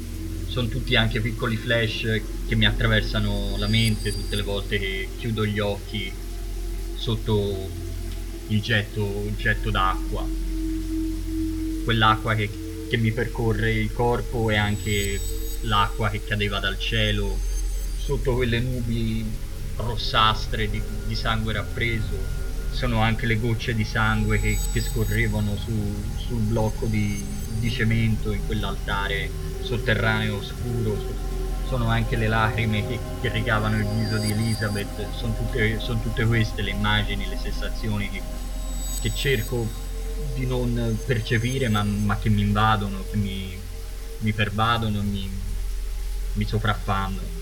sono 0.54 0.68
tutti 0.68 0.96
anche 0.96 1.20
piccoli 1.20 1.58
flash 1.58 2.22
che 2.48 2.56
mi 2.56 2.68
attraversano 2.68 3.56
la 3.58 3.66
mente 3.66 4.14
tutte 4.14 4.36
le 4.36 4.44
volte 4.44 4.78
che 4.78 5.08
chiudo 5.18 5.48
gli 5.48 5.58
occhi 5.58 6.14
sotto 6.94 7.72
il 8.50 8.62
getto, 8.62 9.24
il 9.26 9.36
getto 9.36 9.72
d'acqua. 9.72 10.24
Quell'acqua 11.84 12.36
che, 12.36 12.52
che 12.88 12.98
mi 12.98 13.12
percorre 13.12 13.72
il 13.74 13.92
corpo 13.92 14.52
e 14.52 14.56
anche 14.56 15.20
l'acqua 15.62 16.12
che 16.12 16.24
cadeva 16.24 16.60
dal 16.60 16.78
cielo 16.78 17.36
sotto 17.98 18.36
quelle 18.36 18.60
nubi 18.60 19.26
rossastre 19.78 20.70
di, 20.70 20.80
di 21.08 21.16
sangue 21.16 21.54
rappreso 21.54 22.42
sono 22.70 23.02
anche 23.02 23.26
le 23.26 23.40
gocce 23.40 23.74
di 23.74 23.86
sangue 23.86 24.40
che, 24.40 24.56
che 24.72 24.82
scorrevano 24.82 25.56
su, 25.58 25.74
sul 26.28 26.42
blocco 26.42 26.86
di, 26.86 27.24
di 27.58 27.72
cemento 27.72 28.32
in 28.32 28.46
quell'altare 28.46 29.53
sotterraneo 29.64 30.38
oscuro, 30.38 30.98
sono 31.68 31.90
anche 31.90 32.16
le 32.16 32.28
lacrime 32.28 32.86
che, 32.86 33.00
che 33.22 33.30
rigavano 33.30 33.78
il 33.78 33.88
viso 33.88 34.18
di 34.18 34.32
Elizabeth, 34.32 35.10
sono 35.16 35.36
tutte, 35.36 35.80
sono 35.80 36.00
tutte 36.02 36.26
queste 36.26 36.62
le 36.62 36.72
immagini, 36.72 37.28
le 37.28 37.38
sensazioni 37.42 38.10
che, 38.10 38.22
che 39.02 39.12
cerco 39.16 39.68
di 40.36 40.46
non 40.46 40.98
percepire 41.06 41.70
ma, 41.70 41.84
ma, 41.84 42.18
che 42.18 42.30
mi 42.30 42.42
invadono, 42.42 43.04
che 43.10 43.18
mi, 43.18 43.58
mi 44.20 44.32
pervadono, 44.34 45.02
mi, 45.02 45.30
mi 46.34 46.46
sopraffanno. 46.46 47.42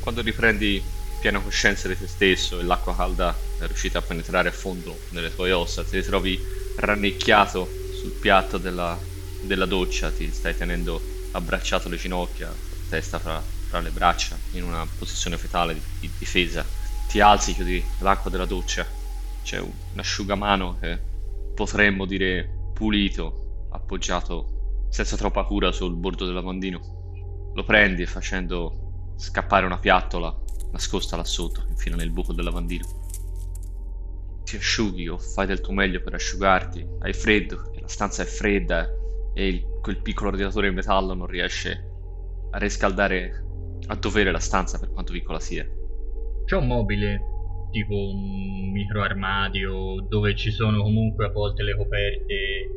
Quando 0.00 0.22
riprendi 0.22 0.82
piena 1.20 1.40
coscienza 1.40 1.88
di 1.88 1.98
te 1.98 2.06
stesso 2.06 2.60
e 2.60 2.62
l'acqua 2.62 2.94
calda 2.94 3.34
è 3.58 3.66
riuscita 3.66 3.98
a 3.98 4.02
penetrare 4.02 4.48
a 4.48 4.52
fondo 4.52 4.98
nelle 5.10 5.34
tue 5.34 5.52
ossa, 5.52 5.82
ti 5.82 5.96
ritrovi 5.96 6.38
rannicchiato 6.76 7.66
sul 7.94 8.12
piatto 8.12 8.58
della 8.58 8.98
della 9.46 9.66
doccia, 9.66 10.10
ti 10.10 10.30
stai 10.32 10.56
tenendo 10.56 11.00
abbracciato 11.32 11.88
le 11.88 11.96
ginocchia, 11.96 12.52
testa 12.88 13.18
fra, 13.18 13.40
fra 13.40 13.80
le 13.80 13.90
braccia, 13.90 14.36
in 14.52 14.64
una 14.64 14.86
posizione 14.98 15.36
fetale 15.36 15.74
di, 15.74 15.80
di 16.00 16.10
difesa. 16.18 16.64
Ti 17.08 17.20
alzi, 17.20 17.54
chiudi 17.54 17.82
l'acqua 18.00 18.30
della 18.30 18.46
doccia, 18.46 18.86
c'è 19.42 19.58
un 19.60 19.70
asciugamano 19.96 20.78
che 20.80 20.98
potremmo 21.54 22.06
dire 22.06 22.70
pulito, 22.72 23.68
appoggiato 23.70 24.86
senza 24.88 25.16
troppa 25.16 25.44
cura 25.44 25.72
sul 25.72 25.94
bordo 25.94 26.24
del 26.24 26.34
lavandino. 26.34 27.52
Lo 27.54 27.64
prendi 27.64 28.06
facendo 28.06 29.12
scappare 29.16 29.66
una 29.66 29.78
piattola 29.78 30.34
nascosta 30.72 31.16
là 31.16 31.24
sotto, 31.24 31.64
infine 31.68 31.96
nel 31.96 32.10
buco 32.10 32.32
del 32.32 32.44
lavandino. 32.44 33.02
Ti 34.44 34.56
asciughi 34.56 35.08
o 35.08 35.18
fai 35.18 35.46
del 35.46 35.60
tuo 35.60 35.72
meglio 35.72 36.00
per 36.00 36.14
asciugarti, 36.14 36.86
hai 37.00 37.12
freddo, 37.12 37.72
la 37.80 37.88
stanza 37.88 38.22
è 38.22 38.26
fredda 38.26 38.88
e 39.34 39.48
il, 39.48 39.64
quel 39.82 40.00
piccolo 40.00 40.30
radiatore 40.30 40.68
in 40.68 40.74
metallo 40.74 41.12
non 41.14 41.26
riesce 41.26 41.90
a 42.50 42.58
riscaldare 42.58 43.44
a 43.86 43.96
dovere 43.96 44.30
la 44.30 44.38
stanza 44.38 44.78
per 44.78 44.90
quanto 44.90 45.12
piccola 45.12 45.40
sia. 45.40 45.66
C'è 46.44 46.56
un 46.56 46.66
mobile, 46.66 47.20
tipo 47.70 47.94
un 47.94 48.70
micro 48.70 49.02
armadio, 49.02 50.06
dove 50.08 50.34
ci 50.36 50.50
sono 50.50 50.82
comunque 50.82 51.26
a 51.26 51.30
volte 51.30 51.62
le 51.62 51.76
coperte 51.76 52.70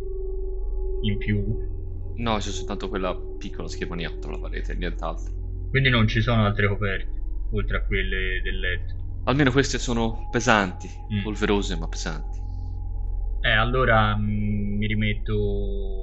in 1.01 1.17
più? 1.17 1.75
No, 2.15 2.37
c'è 2.37 2.49
soltanto 2.49 2.89
quella 2.89 3.15
piccola 3.37 3.67
scrivania 3.67 4.09
sotto 4.09 4.31
la 4.31 4.39
parete, 4.39 4.75
nient'altro. 4.75 5.31
Quindi 5.69 5.89
non 5.89 6.07
ci 6.07 6.21
sono 6.21 6.45
altre 6.45 6.67
coperte, 6.67 7.21
oltre 7.51 7.77
a 7.77 7.83
quelle 7.83 8.41
del 8.41 8.59
letto? 8.59 8.95
Almeno 9.25 9.51
queste 9.51 9.77
sono 9.77 10.27
pesanti, 10.31 10.89
mm. 11.13 11.21
polverose 11.21 11.77
ma 11.77 11.87
pesanti. 11.87 12.39
Eh, 13.41 13.51
allora 13.51 14.15
mm, 14.15 14.77
mi 14.77 14.87
rimetto 14.87 15.96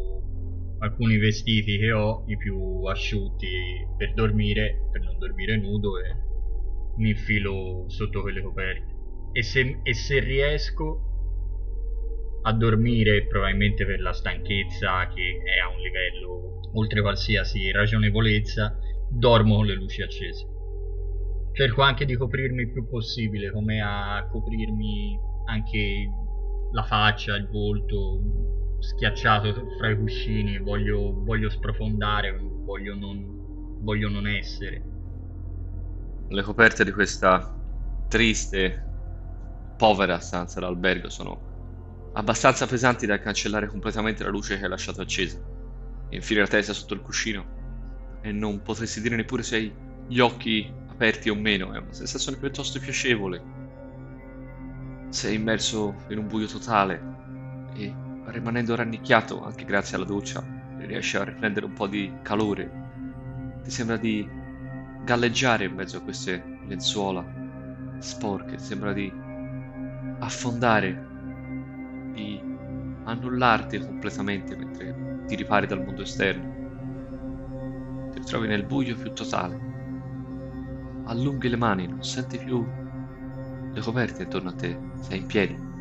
alcuni 0.85 1.17
vestiti 1.17 1.79
che 1.79 1.93
ho, 1.93 2.25
i 2.26 2.37
più 2.37 2.85
asciutti 2.85 3.49
per 3.97 4.12
dormire, 4.12 4.88
per 4.93 5.03
non 5.03 5.19
dormire 5.19 5.57
nudo 5.57 5.99
e 5.99 6.14
mi 6.97 7.11
infilo 7.11 7.85
sotto 7.88 8.21
quelle 8.21 8.43
coperte. 8.43 8.93
E 9.33 9.43
se, 9.43 9.81
e 9.83 9.95
se 9.95 10.21
riesco 10.21 11.11
a 12.43 12.53
dormire, 12.53 13.26
probabilmente 13.26 13.87
per 13.87 14.00
la 14.00 14.12
stanchezza 14.12 15.09
che 15.09 15.41
è 15.43 15.59
a 15.59 15.71
un 15.71 15.81
livello 15.81 16.61
oltre 16.75 17.00
qualsiasi 17.00 17.71
ragionevolezza, 17.73 18.79
dormo 19.11 19.57
con 19.57 19.67
le 19.67 19.75
luci 19.75 20.03
accese. 20.03 20.47
Cerco 21.53 21.83
anche 21.83 22.05
di 22.05 22.14
coprirmi 22.17 22.62
il 22.62 22.73
più 22.73 22.87
possibile, 22.87 23.50
come 23.50 23.81
a 23.81 24.26
coprirmi 24.31 25.19
anche 25.47 26.11
la 26.73 26.83
faccia, 26.83 27.37
il 27.37 27.49
volto, 27.49 28.21
schiacciato 28.85 29.53
fra 29.79 29.91
i 29.91 29.97
cuscini, 29.97 30.59
voglio, 30.59 31.12
voglio 31.25 31.49
sprofondare, 31.49 32.38
voglio 32.38 32.95
non, 32.95 33.79
voglio 33.81 34.09
non 34.09 34.26
essere. 34.26 34.83
Le 36.29 36.43
coperte 36.43 36.85
di 36.85 36.93
questa 36.93 37.55
triste, 38.09 38.83
povera 39.76 40.19
stanza 40.19 40.61
d'albergo 40.61 41.09
sono 41.09 41.53
abbastanza 42.12 42.67
pesanti 42.67 43.07
da 43.07 43.19
cancellare 43.19 43.67
completamente 43.67 44.23
la 44.23 44.31
luce 44.31 44.57
che 44.57 44.64
hai 44.64 44.71
lasciato 44.71 45.00
accesa. 45.00 45.41
Infine 46.11 46.41
la 46.41 46.47
testa 46.47 46.73
sotto 46.73 46.95
il 46.95 47.00
cuscino 47.00 48.21
e 48.23 48.31
non 48.33 48.62
potresti 48.62 49.00
dire 49.00 49.17
neppure 49.17 49.43
se 49.43 49.57
hai 49.57 49.75
gli 50.07 50.19
occhi 50.19 50.73
aperti 50.88 51.29
o 51.29 51.35
meno, 51.35 51.73
è 51.73 51.79
una 51.79 51.93
sensazione 51.93 52.37
piuttosto 52.37 52.79
piacevole. 52.79 53.43
Sei 55.09 55.35
immerso 55.35 55.95
in 56.09 56.19
un 56.19 56.29
buio 56.29 56.47
totale 56.47 57.12
e 57.75 58.03
rimanendo 58.26 58.75
rannicchiato 58.75 59.45
anche 59.45 59.64
grazie 59.64 59.97
alla 59.97 60.04
doccia, 60.04 60.45
riesci 60.78 61.16
a 61.16 61.25
riprendere 61.25 61.66
un 61.66 61.73
po' 61.73 61.87
di 61.87 62.12
calore. 62.23 62.83
Ti 63.62 63.71
sembra 63.71 63.97
di 63.97 64.28
galleggiare 65.02 65.64
in 65.64 65.75
mezzo 65.75 65.99
a 65.99 66.00
queste 66.00 66.59
lenzuola 66.66 67.25
sporche, 67.99 68.59
sembra 68.59 68.93
di 68.93 69.12
affondare, 70.19 71.07
di 72.12 72.40
annullarti 73.04 73.78
completamente 73.78 74.57
mentre 74.57 75.25
ti 75.26 75.35
ripari 75.37 75.66
dal 75.66 75.83
mondo 75.83 76.02
esterno. 76.02 76.52
Ti 78.12 78.19
ritrovi 78.19 78.47
nel 78.47 78.64
buio 78.64 78.97
più 78.97 79.12
totale. 79.12 79.73
Allunghi 81.07 81.49
le 81.49 81.57
mani, 81.57 81.87
non 81.87 82.02
senti 82.02 82.38
più 82.38 82.66
le 83.73 83.81
coperte 83.81 84.23
intorno 84.23 84.50
a 84.50 84.54
te, 84.54 84.78
sei 85.00 85.19
in 85.19 85.26
piedi. 85.26 85.73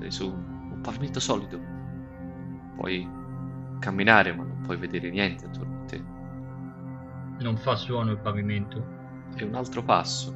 Sei 0.00 0.10
su 0.10 0.26
un 0.28 0.80
pavimento 0.80 1.20
solido. 1.20 1.60
Puoi 2.76 3.06
camminare, 3.80 4.34
ma 4.34 4.44
non 4.44 4.60
puoi 4.62 4.78
vedere 4.78 5.10
niente 5.10 5.44
attorno 5.44 5.82
a 5.82 5.84
te. 5.84 6.02
Non 7.40 7.56
fa 7.58 7.76
suono 7.76 8.10
il 8.10 8.18
pavimento. 8.18 8.98
E 9.36 9.44
un 9.44 9.54
altro 9.54 9.82
passo. 9.82 10.34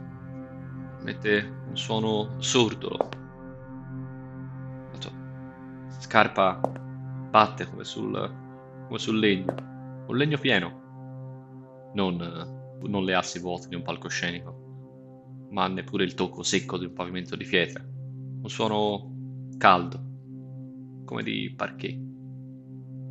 Mette 1.02 1.62
un 1.68 1.76
suono 1.76 2.34
sordo. 2.40 2.90
La 4.92 4.98
tua 4.98 5.10
scarpa 5.98 6.60
batte 7.30 7.68
come 7.68 7.84
sul, 7.84 8.12
come 8.86 8.98
sul 8.98 9.18
legno. 9.18 9.54
Un 10.06 10.16
legno 10.16 10.36
pieno. 10.38 10.82
Non, 11.94 12.16
non 12.82 13.04
le 13.04 13.14
assi 13.14 13.38
vuote 13.38 13.68
di 13.68 13.76
un 13.76 13.82
palcoscenico, 13.82 15.46
ma 15.50 15.66
neppure 15.68 16.04
il 16.04 16.14
tocco 16.14 16.42
secco 16.42 16.76
di 16.76 16.84
un 16.84 16.92
pavimento 16.92 17.34
di 17.34 17.44
pietra. 17.44 17.82
Un 17.82 18.50
suono 18.50 19.13
caldo, 19.56 21.02
come 21.04 21.22
di 21.22 21.52
parquet. 21.56 21.98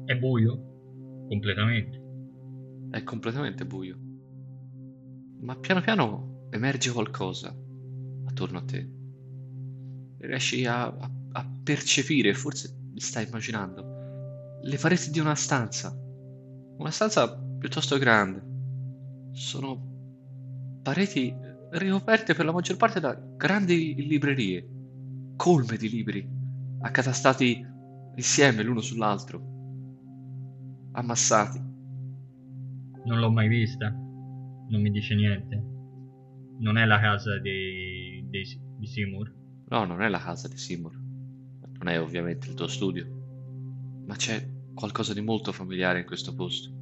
È 0.06 0.16
buio? 0.16 1.26
Completamente. 1.28 2.02
È 2.92 3.04
completamente 3.04 3.66
buio. 3.66 3.98
Ma 5.42 5.56
piano 5.58 5.82
piano 5.82 6.48
emerge 6.52 6.92
qualcosa 6.92 7.56
attorno 8.26 8.58
a 8.58 8.64
te. 8.64 8.90
Riesci 10.20 10.66
a, 10.66 10.86
a, 10.86 11.12
a 11.32 11.52
percepire, 11.64 12.34
forse 12.34 12.76
mi 12.92 13.00
stai 13.00 13.28
immaginando, 13.28 14.60
le 14.62 14.78
pareti 14.78 15.10
di 15.12 15.20
una 15.20 15.36
stanza. 15.36 15.96
Una 16.78 16.92
stanza 16.92 17.36
piuttosto 17.60 17.98
grande. 17.98 19.32
Sono 19.34 19.92
pareti 20.82 21.34
ricoperte 21.72 22.36
per 22.36 22.46
la 22.46 22.52
maggior 22.52 22.78
parte 22.78 23.00
da 23.00 23.14
grandi 23.16 23.96
librerie, 23.96 24.68
colme 25.36 25.78
di 25.78 25.90
libri, 25.90 26.28
accatastati 26.82 27.66
insieme 28.16 28.63
l'uno 28.63 28.82
sull'altro, 28.82 29.52
ammassati. 30.94 31.60
Non 33.06 33.20
l'ho 33.20 33.32
mai 33.32 33.48
vista. 33.48 33.90
Non 33.90 34.82
mi 34.82 34.90
dice 34.92 35.16
niente. 35.16 35.62
Non 36.60 36.78
è 36.78 36.86
la 36.86 37.00
casa 37.00 37.40
dei, 37.40 38.25
dei, 38.30 38.44
di 38.78 38.88
Seymour. 38.88 39.34
No, 39.68 39.86
non 39.86 40.02
è 40.02 40.08
la 40.08 40.20
casa 40.20 40.48
di 40.48 40.58
Seymour. 40.58 40.94
Non 40.94 41.88
è 41.88 42.00
ovviamente 42.00 42.48
il 42.48 42.54
tuo 42.54 42.68
studio. 42.68 44.02
Ma 44.06 44.16
c'è 44.16 44.46
qualcosa 44.74 45.13
di 45.13 45.22
molto 45.22 45.52
familiare 45.52 46.00
in 46.00 46.06
questo 46.06 46.34
posto. 46.34 46.82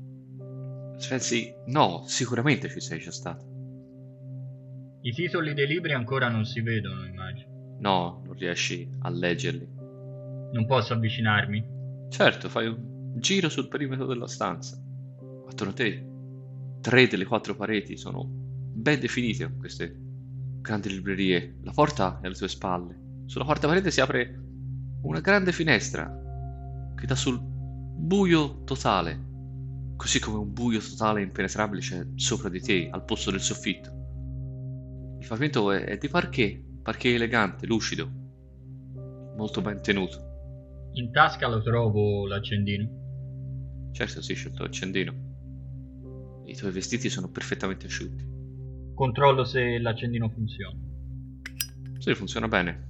Spensi, 0.97 1.51
no, 1.67 2.03
sicuramente 2.05 2.69
ci 2.69 2.79
sei 2.79 2.99
già 2.99 3.11
stato. 3.11 3.49
I 5.01 5.11
titoli 5.11 5.53
dei 5.55 5.65
libri 5.65 5.93
ancora 5.93 6.29
non 6.29 6.45
si 6.45 6.61
vedono, 6.61 7.05
immagino. 7.05 7.50
No, 7.81 8.21
non 8.25 8.35
riesci 8.35 8.87
a 8.99 9.09
leggerli. 9.09 9.67
Non 10.53 10.65
posso 10.67 10.93
avvicinarmi. 10.93 11.63
Certo, 12.09 12.47
fai 12.49 12.67
un 12.67 13.13
giro 13.15 13.49
sul 13.49 13.67
perimetro 13.67 14.05
della 14.05 14.27
stanza. 14.27 14.79
Attorno 15.47 15.73
a 15.73 15.75
te, 15.75 16.07
tre 16.79 17.07
delle 17.07 17.25
quattro 17.25 17.55
pareti 17.55 17.97
sono 17.97 18.23
ben 18.27 18.99
definite 18.99 19.51
queste 19.57 19.95
grandi 20.61 20.89
librerie. 20.89 21.57
La 21.63 21.71
porta 21.71 22.19
è 22.21 22.27
alle 22.27 22.35
tue 22.35 22.47
spalle. 22.47 23.23
Sulla 23.25 23.45
quarta 23.45 23.67
parete 23.67 23.89
si 23.89 23.99
apre 23.99 24.39
una 25.01 25.19
grande 25.19 25.51
finestra 25.51 26.05
che 26.95 27.05
dà 27.07 27.15
sul 27.15 27.39
buio 27.41 28.63
totale. 28.63 29.29
Così 29.95 30.19
come 30.19 30.37
un 30.37 30.53
buio 30.53 30.79
totale 30.79 31.21
e 31.21 31.23
impenetrabile 31.23 31.81
c'è 31.81 32.05
sopra 32.15 32.49
di 32.49 32.61
te, 32.61 32.89
al 32.91 33.05
posto 33.05 33.31
del 33.31 33.41
soffitto. 33.41 33.89
Il 35.19 35.27
pavimento 35.27 35.71
è, 35.71 35.83
è 35.83 35.97
di 35.97 36.07
parquet, 36.07 36.70
parquet 36.81 37.15
elegante, 37.15 37.65
lucido, 37.65 38.09
molto 39.35 39.61
ben 39.61 39.81
tenuto. 39.81 40.29
In 40.93 41.11
tasca 41.11 41.47
lo 41.47 41.61
trovo 41.61 42.27
l'accendino. 42.27 43.89
Certo, 43.91 44.21
sì, 44.21 44.33
scelto 44.33 44.63
l'accendino. 44.63 46.43
I 46.45 46.55
tuoi 46.55 46.71
vestiti 46.71 47.09
sono 47.09 47.29
perfettamente 47.29 47.85
asciutti. 47.85 48.27
Controllo 48.93 49.43
se 49.43 49.79
l'accendino 49.79 50.29
funziona. 50.29 50.77
Sì, 51.97 52.13
funziona 52.13 52.47
bene. 52.47 52.89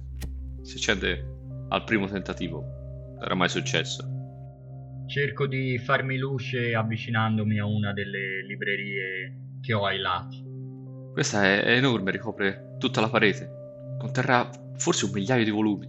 Si 0.62 0.76
accende 0.76 1.66
al 1.68 1.84
primo 1.84 2.06
tentativo. 2.06 3.16
Era 3.22 3.34
mai 3.34 3.48
successo. 3.48 4.04
Cerco 5.06 5.46
di 5.46 5.78
farmi 5.78 6.16
luce 6.16 6.74
avvicinandomi 6.74 7.58
a 7.58 7.66
una 7.66 7.92
delle 7.92 8.44
librerie 8.44 9.58
che 9.60 9.72
ho 9.74 9.84
ai 9.84 9.98
lati. 9.98 10.42
Questa 11.12 11.44
è, 11.44 11.62
è 11.62 11.76
enorme, 11.76 12.10
ricopre 12.10 12.76
tutta 12.78 13.00
la 13.00 13.08
parete. 13.08 13.61
Conterrà 14.02 14.50
forse 14.78 15.04
un 15.04 15.12
migliaio 15.12 15.44
di 15.44 15.50
volumi. 15.50 15.88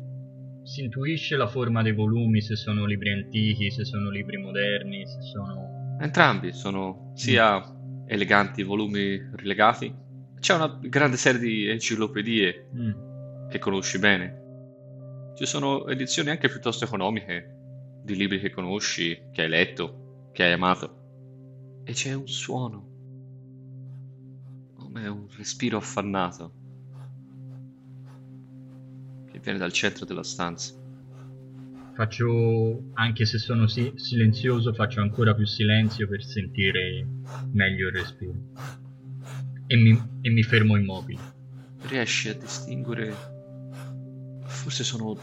Si 0.63 0.83
intuisce 0.83 1.35
la 1.35 1.47
forma 1.47 1.81
dei 1.81 1.93
volumi, 1.93 2.41
se 2.41 2.55
sono 2.55 2.85
libri 2.85 3.11
antichi, 3.11 3.71
se 3.71 3.85
sono 3.85 4.11
libri 4.11 4.37
moderni, 4.37 5.03
se 5.07 5.19
sono... 5.23 5.97
Entrambi 5.99 6.53
sono 6.53 7.11
sia 7.15 7.59
eleganti 8.05 8.61
volumi 8.61 9.19
rilegati. 9.33 9.91
C'è 10.39 10.53
una 10.53 10.77
grande 10.79 11.17
serie 11.17 11.39
di 11.39 11.67
enciclopedie 11.67 12.69
Mm. 12.75 13.47
che 13.49 13.57
conosci 13.57 13.97
bene. 13.97 14.41
Ci 15.35 15.47
sono 15.47 15.87
edizioni 15.87 16.29
anche 16.29 16.49
piuttosto 16.49 16.85
economiche 16.85 18.01
di 18.03 18.15
libri 18.15 18.39
che 18.39 18.51
conosci, 18.51 19.19
che 19.31 19.41
hai 19.41 19.49
letto, 19.49 20.29
che 20.33 20.43
hai 20.43 20.51
amato. 20.53 21.81
E 21.83 21.93
c'è 21.93 22.13
un 22.13 22.27
suono, 22.27 22.87
come 24.75 25.07
un 25.07 25.25
respiro 25.35 25.77
affannato, 25.77 26.61
viene 29.43 29.59
dal 29.59 29.73
centro 29.73 30.05
della 30.05 30.23
stanza. 30.23 30.73
Faccio, 31.93 32.91
anche 32.93 33.25
se 33.25 33.37
sono 33.37 33.67
si- 33.67 33.91
silenzioso, 33.95 34.73
faccio 34.73 35.01
ancora 35.01 35.35
più 35.35 35.45
silenzio 35.45 36.07
per 36.07 36.23
sentire 36.23 37.05
meglio 37.51 37.89
il 37.89 37.93
respiro. 37.93 38.33
E 39.67 39.75
mi, 39.75 40.01
e 40.21 40.29
mi 40.31 40.43
fermo 40.43 40.75
immobile. 40.75 41.19
Riesci 41.81 42.29
a 42.29 42.33
distinguere, 42.33 43.13
forse 44.45 44.83
sono 44.83 45.19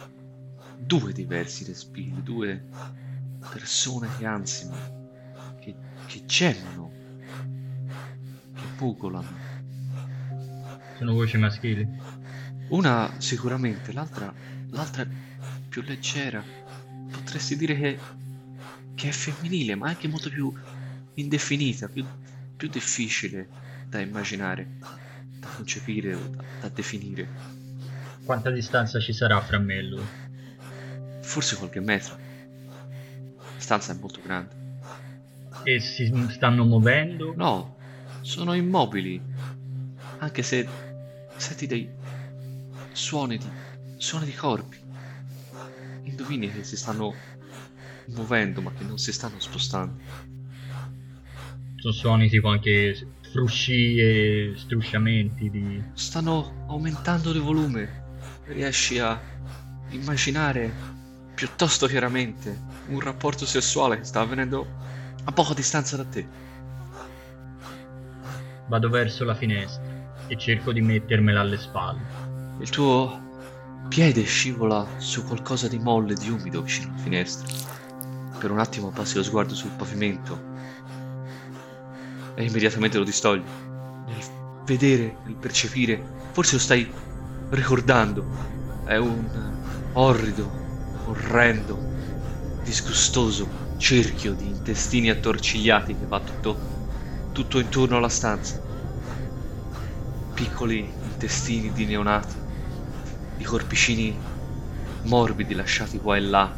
due 0.79 1.13
diversi 1.13 1.65
respiri, 1.65 2.23
due 2.23 2.69
persone 3.53 4.09
che 4.19 4.27
ansino, 4.27 4.77
che, 5.61 5.75
che 6.07 6.25
gemano, 6.27 6.93
che 8.55 8.67
pugolano. 8.77 9.49
Sono 10.99 11.13
voci 11.15 11.39
maschili. 11.39 11.89
Una 12.71 13.15
sicuramente, 13.19 13.93
l'altra, 13.93 14.33
l'altra 14.71 15.03
è 15.03 15.09
più 15.69 15.83
leggera. 15.83 16.43
Potresti 17.11 17.57
dire 17.57 17.77
che, 17.77 17.99
che 18.95 19.09
è 19.09 19.13
femminile, 19.13 19.75
ma 19.75 19.89
anche 19.89 20.07
molto 20.07 20.29
più 20.31 20.53
indefinita, 21.15 21.89
più, 21.89 22.05
più 22.57 22.69
difficile 22.69 23.49
da 23.89 23.99
immaginare, 23.99 24.69
da 25.39 25.49
concepire 25.49 26.15
o 26.15 26.29
da, 26.29 26.45
da 26.61 26.69
definire. 26.69 27.29
Quanta 28.25 28.51
distanza 28.51 29.01
ci 29.01 29.13
sarà 29.13 29.41
fra 29.41 29.59
me 29.59 29.75
e 29.75 29.83
lui? 29.83 30.05
Forse 31.23 31.57
qualche 31.57 31.81
metro. 31.81 32.17
La 33.37 33.61
stanza 33.61 33.93
è 33.93 33.97
molto 33.99 34.21
grande. 34.23 34.59
E 35.65 35.81
si 35.81 36.13
stanno 36.31 36.65
muovendo? 36.65 37.35
No, 37.35 37.77
sono 38.21 38.55
immobili. 38.55 39.21
Anche 40.19 40.43
se 40.45 40.69
senti 41.37 41.67
dei 41.67 41.99
suoni 42.93 43.39
di, 43.39 43.49
suoni 43.97 44.25
di 44.27 44.35
corpi. 44.35 44.79
Indovini 46.05 46.51
che 46.51 46.65
si 46.65 46.77
stanno 46.77 47.15
muovendo 48.09 48.61
ma 48.61 48.73
che 48.73 48.85
non 48.85 48.99
si 48.99 49.13
stanno 49.13 49.39
spostando. 49.39 50.01
Sono 51.77 51.95
suoni 51.95 52.29
tipo 52.29 52.49
anche 52.49 52.95
frusci 53.33 53.97
e 53.99 54.55
strusciamenti 54.57 55.51
di... 55.51 55.83
Stanno 55.95 56.65
aumentando 56.69 57.33
di 57.33 57.39
volume. 57.39 58.09
Riesci 58.47 58.99
a 58.99 59.19
immaginare 59.91 60.73
piuttosto 61.35 61.87
chiaramente 61.87 62.59
un 62.89 63.01
rapporto 63.01 63.47
sessuale 63.47 63.99
che 63.99 64.05
sta 64.05 64.21
avvenendo 64.21 64.67
a 65.25 65.33
poca 65.33 65.55
distanza 65.55 65.97
da 65.97 66.05
te. 66.05 66.29
Vado 68.69 68.89
verso 68.89 69.25
la 69.25 69.35
finestra 69.35 69.83
e 70.27 70.37
cerco 70.37 70.73
di 70.73 70.81
mettermela 70.81 71.41
alle 71.41 71.59
spalle. 71.59 72.20
Il 72.61 72.69
tuo 72.69 73.19
piede 73.89 74.23
scivola 74.23 74.87
su 74.99 75.25
qualcosa 75.25 75.67
di 75.67 75.79
molle, 75.79 76.13
di 76.13 76.29
umido 76.29 76.61
vicino 76.61 76.93
alla 76.93 77.03
finestra. 77.03 77.49
Per 78.39 78.51
un 78.51 78.59
attimo 78.59 78.91
passi 78.91 79.17
lo 79.17 79.23
sguardo 79.23 79.55
sul 79.55 79.71
pavimento 79.71 80.39
e 82.35 82.45
immediatamente 82.45 82.99
lo 82.99 83.05
distogli. 83.05 83.43
Nel 84.07 84.23
vedere, 84.67 85.17
nel 85.25 85.37
percepire, 85.37 86.05
forse 86.33 86.57
lo 86.57 86.61
stai 86.61 86.93
ricordando. 87.49 88.27
È 88.85 88.97
un 88.97 89.27
orrido, 89.95 90.51
orrendo, 91.07 91.79
disgustoso 92.63 93.49
cerchio 93.79 94.35
di 94.35 94.47
intestini 94.47 95.09
attorcigliati 95.09 95.97
che 95.97 96.07
va 96.07 96.21
tutto, 96.21 96.59
tutto 97.33 97.59
intorno 97.59 97.97
alla 97.97 98.11
stanza. 98.11 98.61
Piccoli 100.35 100.93
intestini 101.05 101.73
di 101.73 101.87
neonati, 101.87 102.49
di 103.41 103.47
corpicini 103.47 104.15
morbidi 105.05 105.55
lasciati 105.55 105.99
qua 105.99 106.15
e 106.15 106.21
là 106.21 106.55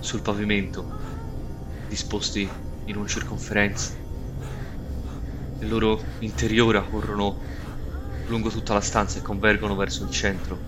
sul 0.00 0.22
pavimento, 0.22 0.90
disposti 1.86 2.50
in 2.86 2.96
una 2.96 3.06
circonferenza. 3.06 3.92
Il 5.60 5.68
loro 5.68 6.02
interiora 6.18 6.82
corrono 6.82 7.38
lungo 8.26 8.50
tutta 8.50 8.74
la 8.74 8.80
stanza 8.80 9.20
e 9.20 9.22
convergono 9.22 9.76
verso 9.76 10.02
il 10.02 10.10
centro, 10.10 10.60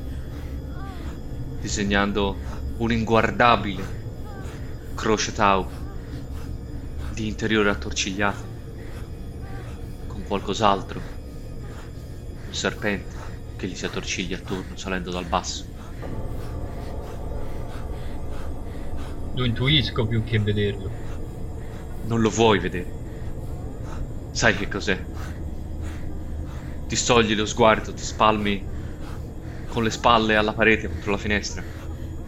disegnando 1.60 2.38
un 2.76 2.92
inguardabile 2.92 3.84
croce 4.94 5.32
tau 5.32 5.68
di 7.08 7.26
interiore 7.26 7.68
attorcigliato 7.68 8.46
con 10.06 10.22
qualcos'altro, 10.22 11.02
un 12.46 12.54
serpente 12.54 13.21
che 13.62 13.68
gli 13.68 13.76
si 13.76 13.84
attorciglia 13.84 14.38
attorno 14.38 14.74
salendo 14.74 15.12
dal 15.12 15.28
basso. 15.28 15.68
Lo 19.34 19.44
intuisco 19.44 20.04
più 20.08 20.24
che 20.24 20.40
vederlo. 20.40 20.96
Non 22.00 22.20
lo 22.20 22.28
vuoi 22.28 22.58
vedere. 22.58 22.96
Sai 24.32 24.56
che 24.56 24.66
cos'è? 24.66 25.00
Ti 26.88 26.96
stogli 26.96 27.36
lo 27.36 27.46
sguardo, 27.46 27.94
ti 27.94 28.02
spalmi 28.02 28.68
con 29.68 29.84
le 29.84 29.90
spalle 29.90 30.34
alla 30.34 30.54
parete 30.54 30.88
contro 30.88 31.12
la 31.12 31.18
finestra. 31.18 31.64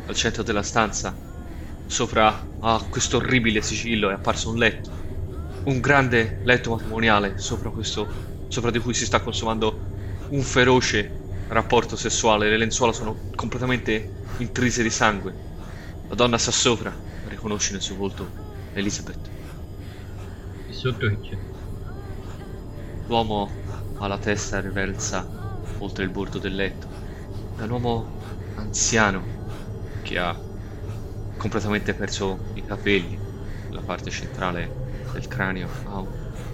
Al 0.06 0.14
centro 0.14 0.44
della 0.44 0.62
stanza, 0.62 1.20
sopra 1.84 2.54
a 2.60 2.86
questo 2.88 3.16
orribile 3.16 3.60
sigillo, 3.60 4.10
è 4.10 4.12
apparso 4.12 4.50
un 4.50 4.58
letto. 4.58 5.00
Un 5.64 5.80
grande 5.80 6.38
letto 6.44 6.70
matrimoniale 6.70 7.38
sopra 7.38 7.70
questo, 7.70 8.20
sopra 8.46 8.70
di 8.70 8.78
cui 8.78 8.94
si 8.94 9.04
sta 9.04 9.20
consumando 9.20 9.88
un 10.28 10.42
feroce 10.42 11.23
rapporto 11.46 11.96
sessuale. 11.96 12.48
Le 12.48 12.56
lenzuola 12.56 12.92
sono 12.92 13.26
completamente 13.34 14.18
intrise 14.36 14.82
di 14.82 14.90
sangue. 14.90 15.40
La 16.06 16.14
donna 16.16 16.38
sta 16.38 16.50
sopra, 16.50 16.98
riconosci 17.22 17.72
nel 17.72 17.82
suo 17.82 17.96
volto 17.96 18.38
Elizabeth. 18.72 19.32
E 20.66 20.72
sotto 20.74 21.08
che 21.08 21.18
c'è? 21.20 21.38
L'uomo 23.06 23.62
ha 23.94 24.06
la 24.06 24.18
testa 24.18 24.60
riversa 24.60 25.34
oltre 25.76 26.04
il 26.04 26.10
bordo 26.10 26.38
del 26.38 26.54
letto. 26.54 26.96
È 27.54 27.62
un 27.62 27.70
uomo 27.70 28.18
anziano 28.54 29.36
che 30.02 30.18
ha 30.18 30.46
completamente 31.36 31.94
perso 31.94 32.48
i 32.54 32.62
capelli, 32.64 33.22
la 33.68 33.82
parte 33.82 34.10
centrale 34.10 34.80
del 35.10 35.26
cranio. 35.26 35.78
Ha 35.84 36.00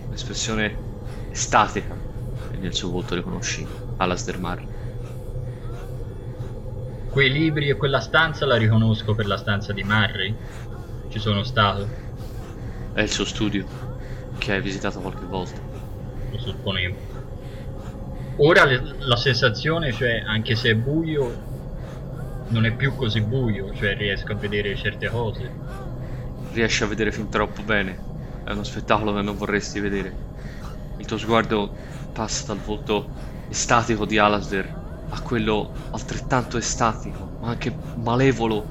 un'espressione 0.07 0.87
estatica 1.29 2.05
e 2.46 2.59
nel 2.59 2.74
suo 2.74 2.90
volto 2.90 3.14
riconosci 3.14 3.72
Alasdair 3.96 4.38
Marley. 4.38 4.79
Quei 7.11 7.31
libri 7.31 7.68
e 7.68 7.77
quella 7.77 8.01
stanza 8.01 8.46
la 8.46 8.57
riconosco 8.57 9.14
per 9.14 9.27
la 9.27 9.37
stanza 9.37 9.73
di 9.73 9.83
Murray. 9.83 10.35
Ci 11.11 11.18
sono 11.18 11.42
stato, 11.42 11.88
È 12.94 13.01
il 13.03 13.11
suo 13.11 13.25
studio 13.25 13.66
che 14.38 14.53
hai 14.53 14.61
visitato 14.61 15.01
qualche 15.01 15.25
volta. 15.27 15.61
lo 16.31 16.38
supponevo. 16.38 16.96
Ora 18.37 18.64
le- 18.64 18.94
la 19.01 19.16
sensazione, 19.16 19.92
cioè, 19.92 20.23
anche 20.25 20.55
se 20.55 20.70
è 20.70 20.75
buio, 20.75 21.49
non 22.49 22.64
è 22.64 22.73
più 22.75 22.94
così 22.94 23.20
buio, 23.20 23.75
cioè 23.75 23.96
riesco 23.96 24.33
a 24.33 24.37
vedere 24.37 24.77
certe 24.77 25.09
cose. 25.09 25.51
Riesci 26.53 26.85
a 26.85 26.87
vedere 26.87 27.12
fin 27.12 27.29
troppo 27.29 27.62
bene. 27.62 27.99
È 28.44 28.53
uno 28.53 28.62
spettacolo 28.64 29.12
che 29.14 29.23
non 29.23 29.37
vorresti 29.37 29.81
vedere. 29.81 30.14
Il 30.99 31.07
tuo 31.07 31.18
sguardo 31.18 31.73
passa 32.12 32.53
dal 32.53 32.62
volto 32.62 33.09
estatico 33.49 34.05
di 34.07 34.18
Alasdair 34.18 34.79
a 35.11 35.20
quello 35.20 35.73
altrettanto 35.90 36.57
estatico, 36.57 37.37
ma 37.40 37.49
anche 37.49 37.75
malevolo 37.94 38.66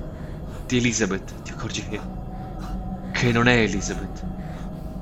di 0.65 0.77
Elizabeth. 0.77 1.41
Ti 1.41 1.51
accorgi 1.51 1.87
che, 1.87 1.99
che 3.11 3.31
non 3.31 3.47
è 3.47 3.57
Elizabeth. 3.57 4.25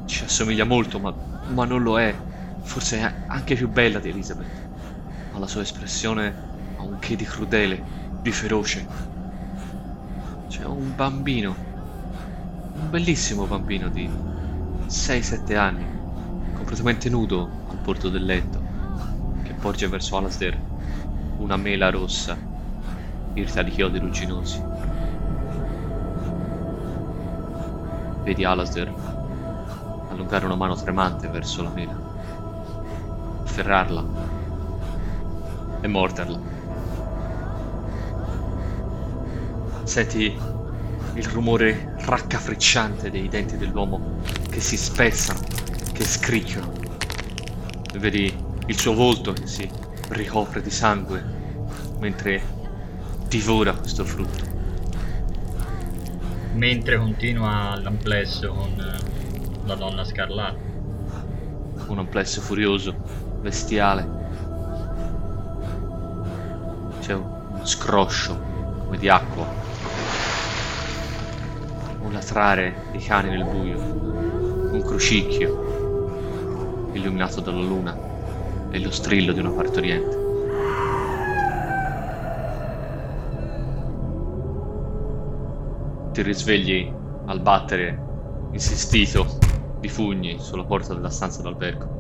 Ci 0.06 0.24
assomiglia 0.24 0.66
molto, 0.66 1.00
ma, 1.00 1.14
ma 1.54 1.66
non 1.66 1.84
lo 1.84 2.00
è. 2.00 2.16
Forse 2.62 3.00
è 3.00 3.14
anche 3.28 3.56
più 3.56 3.70
bella 3.70 4.00
di 4.00 4.10
Elizabeth. 4.10 4.66
Ma 5.32 5.40
la 5.40 5.48
sua 5.48 5.62
espressione 5.62 6.34
ha 6.78 6.82
un 6.82 6.98
che 7.00 7.16
di 7.16 7.26
crudele, 7.26 7.84
di 8.22 8.32
feroce. 8.32 8.86
C'è 10.48 10.66
un 10.66 10.96
bambino, 10.96 11.56
un 12.74 12.90
bellissimo 12.90 13.46
bambino 13.46 13.90
di 13.90 14.10
6-7 14.88 15.56
anni, 15.56 15.86
completamente 16.56 17.10
nudo 17.10 17.50
al 17.70 17.78
bordo 17.78 18.10
del 18.10 18.26
letto, 18.26 18.60
che 19.44 19.54
porge 19.54 19.88
verso 19.88 20.18
Alasdair 20.18 20.76
una 21.38 21.58
mela 21.58 21.90
rossa, 21.90 22.38
irta 23.34 23.62
di 23.64 23.72
chiodi 23.72 24.00
rugginosi. 24.00 24.64
Vedi 28.24 28.44
Alasdair 28.44 28.94
allungare 30.10 30.46
una 30.46 30.56
mano 30.56 30.76
tremante 30.76 31.28
verso 31.28 31.64
la 31.64 31.70
mela, 31.70 31.96
afferrarla 33.44 34.06
e 35.82 35.88
morderla. 35.88 36.40
Senti 39.84 40.38
il 41.14 41.24
rumore 41.26 41.96
raccapricciante 42.00 43.10
dei 43.10 43.30
denti 43.30 43.58
dell'uomo 43.58 44.20
che 44.50 44.60
si 44.60 44.76
spezzano, 44.76 45.40
che 45.94 46.04
scricchiolano. 46.04 46.74
Vedi 47.98 48.46
il 48.66 48.78
suo 48.80 48.94
volto 48.94 49.34
che 49.34 49.48
si 49.48 49.70
ricopre 50.10 50.62
di 50.62 50.70
sangue 50.70 51.24
mentre 52.00 52.42
divora 53.28 53.74
questo 53.74 54.06
frutto. 54.06 54.46
Mentre 56.54 56.98
continua 56.98 57.78
l'amplesso 57.80 58.54
con 58.54 58.80
eh, 58.80 58.98
la 59.66 59.76
donna 59.76 60.04
scarlata. 60.04 60.58
Un 61.88 62.00
amplesso 62.00 62.42
furioso, 62.42 62.96
bestiale. 63.42 64.16
C'è 67.02 67.14
un 67.14 67.62
scroscio 67.64 68.40
come 68.86 68.98
di 68.98 69.10
acqua. 69.10 69.48
Un 72.02 72.12
latrare 72.12 72.88
di 72.92 73.00
cani 73.00 73.30
nel 73.30 73.44
buio. 73.44 73.80
Un 74.72 74.82
crocicchio 74.84 76.90
illuminato 76.94 77.42
dalla 77.42 77.62
luna 77.62 78.07
e 78.70 78.80
lo 78.80 78.92
strillo 78.92 79.34
di 79.34 79.40
una 79.40 79.52
partoriente. 79.52 80.26
Ti 86.12 86.22
risvegli 86.22 86.92
al 87.26 87.42
battere 87.42 88.06
insistito 88.52 89.26
di 89.80 89.90
pugni 89.90 90.40
sulla 90.40 90.64
porta 90.64 90.94
della 90.94 91.10
stanza 91.10 91.42
d'albergo. 91.42 91.96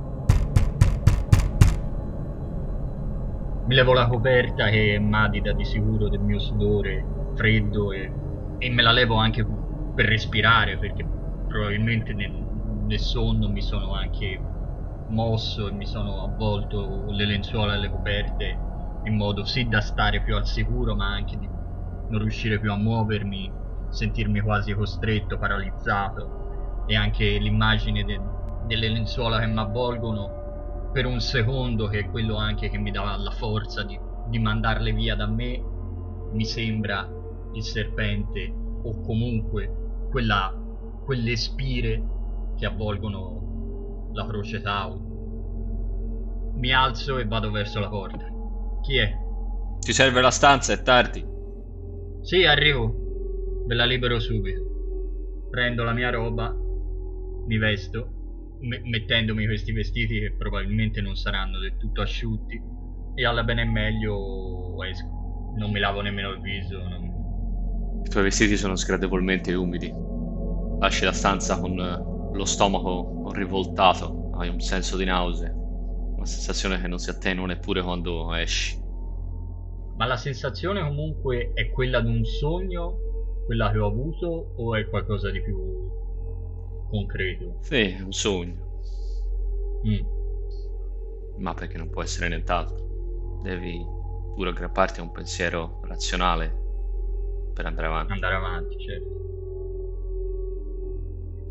Mi 3.65 3.75
levo 3.75 3.93
la 3.93 4.07
coperta 4.07 4.69
che 4.69 4.95
è 4.95 4.99
madida 4.99 5.51
di 5.51 5.65
sicuro 5.65 6.07
del 6.07 6.21
mio 6.21 6.39
sudore 6.39 7.05
freddo 7.35 7.91
e, 7.91 8.11
e 8.57 8.69
me 8.69 8.81
la 8.81 8.91
levo 8.91 9.15
anche 9.15 9.45
per 9.93 10.05
respirare 10.05 10.77
perché 10.77 11.05
probabilmente 11.47 12.13
nel, 12.13 12.31
nel 12.85 12.99
sonno 12.99 13.49
mi 13.49 13.61
sono 13.61 13.93
anche 13.93 14.39
mosso 15.07 15.67
e 15.67 15.71
mi 15.71 15.85
sono 15.85 16.23
avvolto 16.23 17.11
le 17.11 17.25
lenzuola 17.25 17.75
e 17.75 17.77
le 17.79 17.89
coperte 17.89 18.61
in 19.03 19.15
modo 19.15 19.45
sì 19.45 19.67
da 19.67 19.79
stare 19.81 20.21
più 20.21 20.35
al 20.35 20.45
sicuro 20.45 20.95
ma 20.95 21.07
anche 21.07 21.37
di 21.37 21.49
non 22.09 22.19
riuscire 22.21 22.59
più 22.59 22.71
a 22.71 22.77
muovermi, 22.77 23.51
sentirmi 23.89 24.39
quasi 24.41 24.73
costretto, 24.73 25.37
paralizzato. 25.37 26.31
E 26.85 26.95
anche 26.95 27.37
l'immagine 27.37 28.03
de- 28.03 28.19
delle 28.65 28.89
lenzuola 28.89 29.39
che 29.39 29.45
mi 29.47 29.59
avvolgono 29.59 30.89
per 30.91 31.05
un 31.05 31.19
secondo 31.19 31.87
che 31.87 31.99
è 31.99 32.09
quello 32.09 32.35
anche 32.37 32.69
che 32.69 32.77
mi 32.77 32.91
dava 32.91 33.17
la 33.17 33.31
forza 33.31 33.83
di, 33.83 33.99
di 34.29 34.39
mandarle 34.39 34.93
via 34.93 35.15
da 35.15 35.27
me 35.27 35.61
mi 36.31 36.45
sembra 36.45 37.07
il 37.53 37.63
serpente 37.63 38.53
o 38.83 39.01
comunque 39.01 39.69
quella, 40.09 40.53
quelle 41.03 41.35
spire 41.35 42.01
che 42.57 42.65
avvolgono 42.65 43.46
la 44.13 44.27
croce 44.27 44.61
Tau. 44.61 45.15
Mi 46.55 46.73
alzo 46.73 47.17
e 47.19 47.25
vado 47.25 47.51
verso 47.51 47.79
la 47.79 47.89
porta. 47.89 48.25
Chi 48.81 48.97
è? 48.97 49.15
Ti 49.79 49.93
serve 49.93 50.21
la 50.21 50.31
stanza, 50.31 50.73
è 50.73 50.81
tardi. 50.81 51.25
Sì, 52.21 52.43
arrivo. 52.45 53.63
Ve 53.65 53.75
la 53.75 53.85
libero 53.85 54.19
subito. 54.19 54.65
Prendo 55.49 55.83
la 55.83 55.93
mia 55.93 56.09
roba, 56.09 56.53
mi 57.45 57.57
vesto, 57.57 58.11
me- 58.61 58.81
mettendomi 58.83 59.45
questi 59.45 59.71
vestiti 59.71 60.19
che 60.19 60.35
probabilmente 60.37 60.99
non 61.01 61.15
saranno 61.15 61.59
del 61.59 61.77
tutto 61.77 62.01
asciutti, 62.01 62.61
e 63.15 63.25
alla 63.25 63.43
bene 63.43 63.61
e 63.61 63.65
meglio 63.65 64.83
esco. 64.83 65.07
Non 65.57 65.71
mi 65.71 65.79
lavo 65.79 66.01
nemmeno 66.01 66.31
il 66.31 66.41
viso. 66.41 66.77
non- 66.79 68.01
I 68.03 68.09
tuoi 68.09 68.23
vestiti 68.23 68.57
sono 68.57 68.75
sgradevolmente 68.75 69.53
umidi. 69.53 69.93
lasci 70.79 71.05
la 71.05 71.11
stanza 71.11 71.59
con 71.59 71.75
lo 72.37 72.45
stomaco 72.45 73.31
rivoltato, 73.33 74.29
hai 74.35 74.47
un 74.47 74.59
senso 74.59 74.95
di 74.95 75.05
nausea, 75.05 75.51
una 75.51 76.25
sensazione 76.25 76.79
che 76.79 76.87
non 76.87 76.99
si 76.99 77.09
attenua 77.09 77.47
neppure 77.47 77.81
quando 77.81 78.31
esci. 78.35 78.79
Ma 79.95 80.05
la 80.05 80.17
sensazione 80.17 80.81
comunque 80.83 81.51
è 81.53 81.71
quella 81.71 81.99
di 81.99 82.09
un 82.09 82.23
sogno, 82.23 82.99
quella 83.45 83.71
che 83.71 83.79
ho 83.79 83.87
avuto, 83.87 84.53
o 84.55 84.75
è 84.75 84.87
qualcosa 84.87 85.31
di 85.31 85.41
più 85.41 85.89
concreto? 86.87 87.57
Sì, 87.61 87.93
è 87.93 88.01
un 88.01 88.13
sogno. 88.13 88.65
Mm. 89.87 90.05
Ma 91.39 91.55
perché 91.55 91.79
non 91.79 91.89
può 91.89 92.03
essere 92.03 92.27
nient'altro. 92.27 93.39
Devi 93.41 93.83
pure 94.35 94.51
aggrapparti 94.51 94.99
a 94.99 95.03
un 95.03 95.11
pensiero 95.11 95.79
razionale 95.83 96.55
per 97.55 97.65
andare 97.65 97.87
avanti. 97.87 98.11
Andare 98.11 98.35
avanti, 98.35 98.77
certo. 98.79 99.16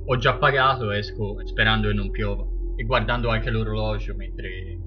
Ho 0.08 0.16
già 0.18 0.36
pagato, 0.36 0.92
esco 0.92 1.44
sperando 1.44 1.88
che 1.88 1.94
non 1.94 2.10
piova 2.10 2.46
e 2.76 2.84
guardando 2.84 3.28
anche 3.28 3.50
l'orologio 3.50 4.14
mentre 4.14 4.78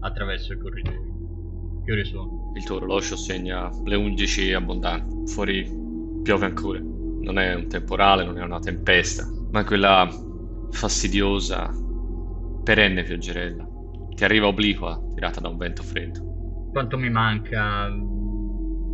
attraverso 0.00 0.52
il 0.52 0.58
corridoio. 0.60 1.82
Che 1.82 1.92
ore 1.92 2.04
sono? 2.04 2.52
Il 2.54 2.64
tuo 2.64 2.76
orologio 2.76 3.16
segna 3.16 3.70
le 3.84 3.96
11 3.96 4.52
abbondanti. 4.52 5.32
Fuori 5.32 5.66
piove 6.22 6.44
ancora. 6.44 6.78
Non 6.78 7.38
è 7.38 7.54
un 7.54 7.68
temporale, 7.68 8.24
non 8.24 8.38
è 8.38 8.42
una 8.42 8.58
tempesta, 8.58 9.26
ma 9.50 9.60
è 9.60 9.64
quella 9.64 10.08
fastidiosa, 10.70 11.70
perenne 12.62 13.02
pioggerella. 13.02 13.66
Ti 14.14 14.24
arriva 14.24 14.46
obliqua, 14.46 15.02
tirata 15.14 15.40
da 15.40 15.48
un 15.48 15.56
vento 15.56 15.82
freddo. 15.82 16.68
Quanto 16.70 16.98
mi 16.98 17.08
manca 17.08 17.88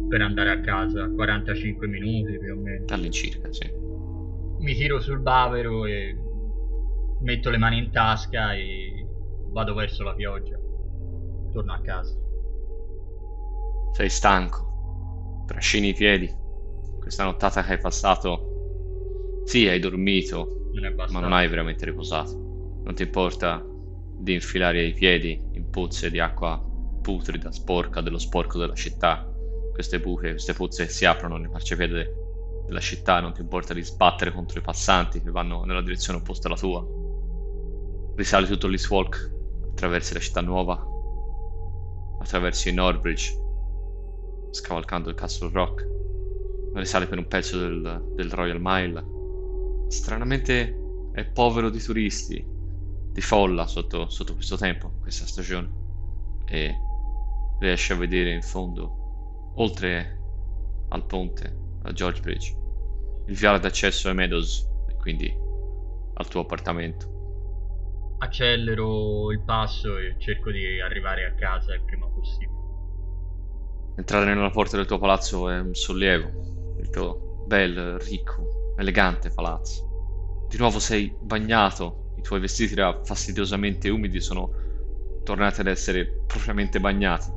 per 0.09 0.22
andare 0.22 0.50
a 0.50 0.61
casa? 0.61 1.09
45 1.09 1.88
minuti 1.88 2.38
più 2.38 2.52
o 2.52 2.57
meno. 2.57 2.85
All'incirca, 2.88 3.52
sì. 3.52 3.76
Mi 4.59 4.75
tiro 4.75 5.01
sul 5.01 5.21
bavero 5.21 5.85
e 5.87 6.16
metto 7.21 7.51
le 7.51 7.59
mani 7.59 7.79
in 7.79 7.90
tasca 7.90 8.55
e 8.55 9.07
vado 9.51 9.75
verso 9.75 10.03
la 10.03 10.14
pioggia. 10.14 10.59
Torno 11.53 11.73
a 11.73 11.81
casa. 11.81 12.14
Sei 13.92 14.09
stanco, 14.09 15.45
trascini 15.47 15.88
i 15.88 15.95
piedi. 15.95 16.31
Questa 16.99 17.25
nottata 17.25 17.62
che 17.62 17.73
hai 17.73 17.79
passato, 17.79 19.42
sì, 19.45 19.69
hai 19.69 19.79
dormito, 19.79 20.71
Non 20.73 20.95
ma 21.11 21.21
non 21.21 21.33
hai 21.33 21.49
veramente 21.49 21.85
riposato. 21.85 22.33
Non 22.85 22.95
ti 22.95 23.03
importa 23.03 23.64
di 24.19 24.35
infilare 24.35 24.85
i 24.85 24.92
piedi 24.92 25.40
in 25.53 25.71
pozze 25.71 26.11
di 26.11 26.19
acqua 26.19 26.62
putrida, 27.01 27.53
sporca, 27.53 28.01
dello 28.01 28.19
sporco 28.19 28.59
della 28.59 28.75
città. 28.75 29.33
Queste 29.73 30.01
buche, 30.01 30.31
queste 30.31 30.55
pozze 30.55 30.87
che 30.87 30.90
si 30.90 31.05
aprono 31.05 31.37
nei 31.37 31.51
marciapiede 31.51 32.26
della 32.66 32.81
città, 32.81 33.20
non 33.20 33.33
ti 33.33 33.40
importa 33.40 33.72
di 33.72 33.83
sbattere 33.83 34.33
contro 34.33 34.59
i 34.59 34.62
passanti 34.62 35.22
che 35.22 35.31
vanno 35.31 35.64
nella 35.64 35.83
direzione 35.83 36.18
opposta 36.18 36.48
alla 36.48 36.57
tua. 36.57 36.85
Risali 38.16 38.46
tutto 38.46 38.66
l'East 38.66 38.90
Walk, 38.90 39.35
attraversi 39.70 40.14
la 40.14 40.20
città 40.20 40.40
nuova, 40.40 40.85
attraversi 42.20 42.72
Norbridge, 42.72 43.44
scavalcando 44.50 45.11
il 45.11 45.14
Castle 45.14 45.50
Rock, 45.52 45.87
risali 46.74 47.07
per 47.07 47.18
un 47.18 47.29
pezzo 47.29 47.59
del, 47.59 48.12
del 48.14 48.31
Royal 48.33 48.59
Mile. 48.61 49.05
Stranamente 49.88 51.11
è 51.12 51.24
povero 51.24 51.70
di 51.70 51.81
turisti, 51.81 52.44
di 53.12 53.20
folla 53.20 53.66
sotto, 53.66 54.09
sotto 54.09 54.35
questo 54.35 54.57
tempo, 54.57 54.92
questa 55.00 55.26
stagione. 55.26 55.85
E 56.46 56.74
riesci 57.61 57.92
a 57.92 57.96
vedere 57.96 58.33
in 58.33 58.42
fondo, 58.42 59.52
oltre 59.57 60.20
al 60.88 61.05
ponte, 61.07 61.64
a 61.87 61.92
George 61.92 62.20
Bridge, 62.20 62.55
il 63.27 63.37
viale 63.37 63.61
d'accesso 63.61 64.09
ai 64.09 64.14
Meadows 64.14 64.68
e 64.88 64.96
quindi 64.96 65.33
al 66.14 66.29
tuo 66.29 66.40
appartamento. 66.40 67.14
Accelero 68.18 69.31
il 69.31 69.40
passo 69.44 69.99
e 69.99 70.16
cerco 70.18 70.51
di 70.51 70.81
arrivare 70.81 71.27
a 71.27 71.35
casa 71.35 71.75
il 71.75 71.83
prima 71.83 72.07
possibile. 72.09 72.64
Entrare 73.96 74.27
nella 74.27 74.51
porta 74.51 74.77
del 74.77 74.87
tuo 74.87 74.99
palazzo 74.99 75.49
è 75.49 75.59
un 75.61 75.75
sollievo, 75.75 76.77
il 76.81 76.90
tuo 76.90 77.44
bel, 77.46 77.99
ricco, 78.01 78.75
elegante 78.77 79.31
palazzo. 79.31 80.46
Di 80.49 80.59
nuovo 80.59 80.79
sei 80.79 81.14
bagnato, 81.20 82.12
i 82.16 82.22
tuoi 82.22 82.40
vestiti 82.40 82.75
da 82.75 83.01
fastidiosamente 83.05 83.88
umidi 83.88 84.20
sono 84.20 84.64
tornati 85.25 85.61
ad 85.61 85.66
essere 85.66 86.22
propriamente 86.27 86.81
bagnati 86.81 87.31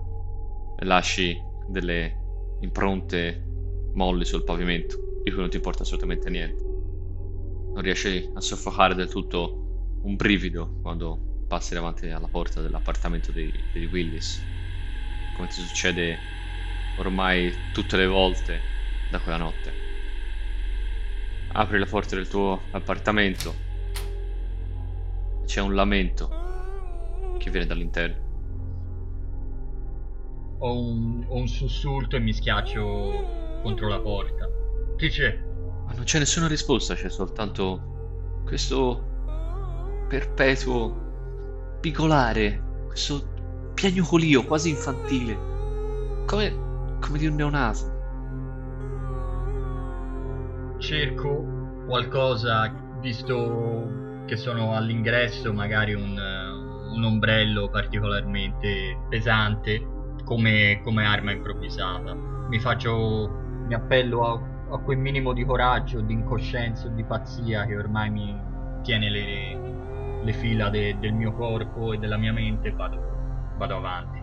e 0.79 0.85
lasci 0.85 1.38
delle 1.67 2.17
impronte 2.62 3.48
molli 3.93 4.25
sul 4.25 4.43
pavimento, 4.43 5.21
di 5.23 5.32
cui 5.32 5.39
non 5.39 5.49
ti 5.49 5.58
importa 5.58 5.84
assolutamente 5.84 6.30
niente. 6.30 6.63
Non 6.63 7.82
riesci 7.82 8.30
a 8.34 8.41
soffocare 8.41 8.95
del 8.95 9.10
tutto 9.10 9.99
un 10.02 10.15
brivido 10.15 10.80
quando 10.82 11.43
passi 11.47 11.73
davanti 11.73 12.08
alla 12.10 12.28
porta 12.28 12.62
dell'appartamento 12.62 13.32
dei, 13.32 13.52
dei 13.73 13.86
Willis, 13.86 14.41
come 15.36 15.47
ti 15.47 15.62
succede 15.62 16.17
ormai 16.97 17.54
tutte 17.73 17.97
le 17.97 18.08
volte 18.08 18.60
da 19.10 19.19
quella 19.19 19.38
notte. 19.38 19.88
Apri 21.52 21.80
le 21.80 21.86
porte 21.86 22.15
del 22.15 22.28
tuo 22.28 22.62
appartamento 22.71 23.54
e 25.41 25.45
c'è 25.45 25.62
un 25.62 25.73
lamento 25.73 26.30
che 27.39 27.49
viene 27.49 27.65
dall'interno. 27.65 28.28
Ho 30.60 30.78
un, 30.78 31.25
ho 31.28 31.38
un 31.38 31.47
sussulto 31.47 32.17
e 32.17 32.19
mi 32.19 32.34
schiaccio 32.34 33.47
contro 33.62 33.88
la 33.88 34.00
porta. 34.00 34.50
Chi 34.98 35.10
c'è? 35.10 35.38
Ma 35.86 35.93
non 35.93 36.04
c'è 36.04 36.19
nessuna 36.19 36.48
risposta, 36.48 36.93
c'è 36.93 37.10
soltanto 37.10 38.41
questo 38.45 39.04
perpetuo 40.08 41.78
pigolare, 41.80 42.62
questo 42.88 43.22
piagnucolio 43.74 44.43
quasi 44.43 44.69
infantile, 44.69 45.38
come, 46.26 46.98
come 47.00 47.17
di 47.17 47.28
un 47.28 47.36
neonato. 47.36 47.98
Cerco 50.80 51.84
qualcosa, 51.88 52.72
visto 53.00 53.88
che 54.26 54.36
sono 54.38 54.76
all'ingresso, 54.76 55.54
magari 55.54 55.93
un, 55.93 56.17
un 56.93 57.04
ombrello 57.04 57.69
particolarmente 57.69 58.98
pesante 59.10 59.98
come, 60.24 60.82
come 60.84 61.06
arma 61.06 61.32
improvvisata. 61.32 62.13
Mi 62.13 62.60
faccio. 62.60 63.48
Mi 63.69 63.75
appello 63.75 64.25
a, 64.25 64.73
a 64.73 64.79
quel 64.79 64.97
minimo 64.97 65.32
di 65.32 65.45
coraggio, 65.45 66.01
di 66.01 66.13
incoscienza, 66.13 66.88
di 66.88 67.03
pazzia 67.03 67.67
che 67.67 67.77
ormai 67.77 68.10
mi 68.10 68.36
tiene 68.82 69.12
le, 69.12 70.23
le 70.23 70.34
fila 70.34 70.69
de- 70.69 70.97
del 70.99 71.13
mio 71.13 71.32
corpo 71.34 71.93
e 71.93 71.99
della 71.99 72.17
mia 72.17 72.34
mente 72.34 72.69
e 72.69 72.71
vado, 72.71 72.99
vado 73.58 73.75
avanti. 73.75 74.19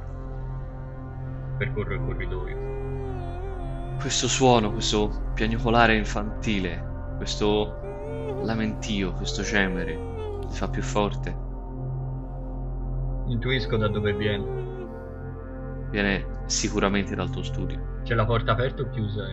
Percorro 1.58 1.94
il 1.94 2.00
corridoio. 2.04 2.56
Questo 4.00 4.26
suono, 4.26 4.72
questo 4.72 5.30
piagnucolare 5.34 5.94
infantile, 5.94 7.14
questo 7.16 7.72
lamentio, 8.42 9.12
questo 9.12 9.42
gemere, 9.42 9.96
ti 10.48 10.56
fa 10.56 10.68
più 10.68 10.82
forte. 10.82 11.44
Intuisco 13.26 13.76
da 13.76 13.86
dove 13.86 14.12
viene. 14.12 14.64
Viene 15.90 16.26
sicuramente 16.46 17.14
dal 17.14 17.30
tuo 17.30 17.44
studio, 17.44 17.80
C'è 18.06 18.14
la 18.14 18.24
porta 18.24 18.52
aperta 18.52 18.82
o 18.82 18.90
chiusa? 18.90 19.26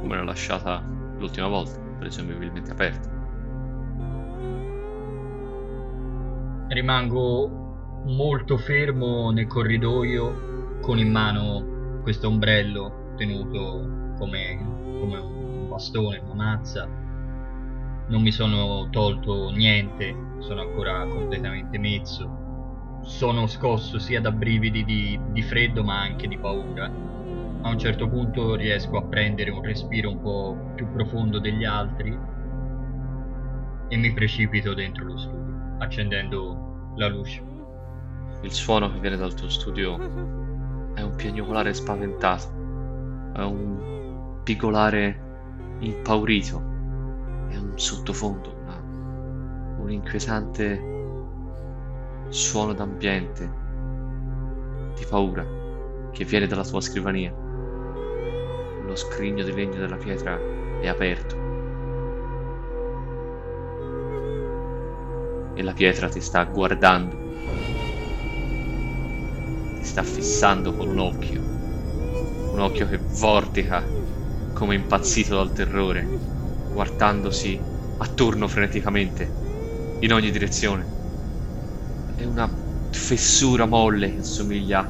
come 0.00 0.16
l'ho 0.16 0.24
lasciata 0.24 0.82
l'ultima 1.18 1.46
volta, 1.46 1.78
presumibilmente 1.98 2.70
aperta. 2.70 3.10
Rimango 6.68 8.02
molto 8.06 8.56
fermo 8.56 9.30
nel 9.30 9.46
corridoio 9.46 10.78
con 10.80 10.96
in 10.96 11.10
mano 11.10 12.00
questo 12.00 12.28
ombrello 12.28 13.12
tenuto 13.18 14.14
come, 14.16 14.56
come 14.98 15.18
un 15.18 15.68
bastone, 15.68 16.22
una 16.24 16.34
mazza. 16.34 16.88
Non 18.06 18.22
mi 18.22 18.32
sono 18.32 18.88
tolto 18.88 19.50
niente, 19.50 20.16
sono 20.38 20.62
ancora 20.62 21.04
completamente 21.04 21.76
mezzo. 21.76 22.46
Sono 23.02 23.46
scosso 23.46 23.98
sia 23.98 24.22
da 24.22 24.32
brividi 24.32 24.82
di, 24.82 25.20
di 25.30 25.42
freddo 25.42 25.84
ma 25.84 26.00
anche 26.00 26.26
di 26.26 26.38
paura. 26.38 27.17
A 27.60 27.70
un 27.70 27.78
certo 27.78 28.08
punto 28.08 28.54
riesco 28.54 28.96
a 28.96 29.02
prendere 29.02 29.50
un 29.50 29.62
respiro 29.62 30.10
un 30.10 30.20
po' 30.20 30.72
più 30.74 30.90
profondo 30.92 31.38
degli 31.40 31.64
altri 31.64 32.16
e 33.88 33.96
mi 33.96 34.12
precipito 34.12 34.74
dentro 34.74 35.04
lo 35.04 35.16
studio, 35.16 35.76
accendendo 35.78 36.92
la 36.96 37.08
luce. 37.08 37.42
Il 38.42 38.52
suono 38.52 38.92
che 38.92 39.00
viene 39.00 39.16
dal 39.16 39.34
tuo 39.34 39.48
studio 39.48 39.96
è 40.94 41.00
un 41.02 41.14
piagnucolare 41.16 41.74
spaventato, 41.74 42.46
è 43.34 43.42
un 43.42 44.40
pigolare 44.44 45.76
impaurito, 45.80 46.58
è 47.48 47.56
un 47.56 47.72
sottofondo, 47.74 48.54
una- 48.62 49.76
un 49.80 49.90
inquietante 49.90 50.80
suono 52.28 52.72
d'ambiente 52.72 53.50
di 54.94 55.04
paura 55.08 55.44
che 56.10 56.24
viene 56.24 56.46
dalla 56.46 56.64
tua 56.64 56.80
scrivania 56.80 57.46
lo 58.88 58.96
scrigno 58.96 59.44
di 59.44 59.52
legno 59.52 59.76
della 59.76 59.96
pietra 59.96 60.40
è 60.80 60.88
aperto. 60.88 61.36
E 65.54 65.62
la 65.62 65.72
pietra 65.74 66.08
ti 66.08 66.20
sta 66.20 66.44
guardando, 66.44 67.16
ti 69.76 69.84
sta 69.84 70.02
fissando 70.02 70.72
con 70.72 70.88
un 70.88 70.98
occhio, 70.98 71.40
un 72.52 72.60
occhio 72.60 72.88
che 72.88 72.98
vortica 72.98 73.84
come 74.54 74.74
impazzito 74.74 75.34
dal 75.34 75.52
terrore, 75.52 76.06
guardandosi 76.72 77.60
attorno 77.98 78.48
freneticamente, 78.48 79.30
in 80.00 80.12
ogni 80.12 80.30
direzione. 80.30 80.96
È 82.16 82.24
una 82.24 82.48
fessura 82.90 83.66
molle 83.66 84.14
che 84.14 84.22
somiglia 84.22 84.88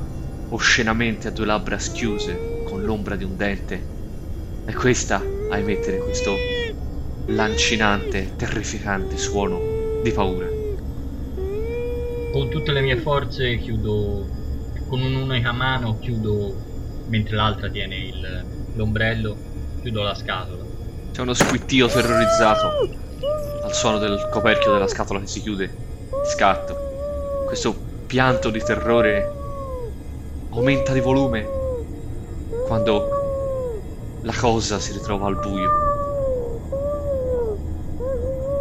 oscenamente 0.51 1.29
a 1.29 1.31
due 1.33 1.47
labbra 1.47 1.79
schiuse 1.79 2.58
con 2.79 2.85
l'ombra 2.85 3.17
di 3.17 3.25
un 3.25 3.37
dente. 3.37 3.97
E 4.65 4.75
questa 4.75 5.21
a 5.51 5.59
emettere 5.59 5.99
questo 5.99 6.37
lancinante, 7.27 8.37
terrificante 8.37 9.17
suono 9.17 10.01
di 10.03 10.13
paura. 10.13 10.47
Con 12.33 12.49
tutte 12.51 12.71
le 12.71 12.81
mie 12.81 12.97
forze 12.99 13.59
chiudo, 13.59 14.27
con 14.89 15.01
un'unica 15.01 15.51
mano 15.53 15.99
chiudo, 15.99 16.55
mentre 17.09 17.37
l'altra 17.37 17.69
tiene 17.69 17.97
il, 17.97 18.45
l'ombrello, 18.75 19.37
chiudo 19.83 20.03
la 20.03 20.15
scatola. 20.15 20.65
C'è 21.11 21.23
uno 21.23 21.35
squittio 21.35 21.89
terrorizzato 21.89 22.97
al 23.65 23.75
suono 23.75 23.99
del 23.99 24.29
coperchio 24.31 24.73
della 24.73 24.87
scatola 24.87 25.19
che 25.21 25.27
si 25.27 25.41
chiude 25.41 25.69
scatto. 26.27 26.77
Questo 27.47 27.75
pianto 28.07 28.51
di 28.51 28.61
terrore 28.61 29.33
aumenta 30.51 30.93
di 30.93 31.01
volume 31.01 31.58
quando 32.69 33.09
la 34.21 34.35
cosa 34.39 34.79
si 34.79 34.93
ritrova 34.93 35.27
al 35.27 35.39
buio. 35.41 35.71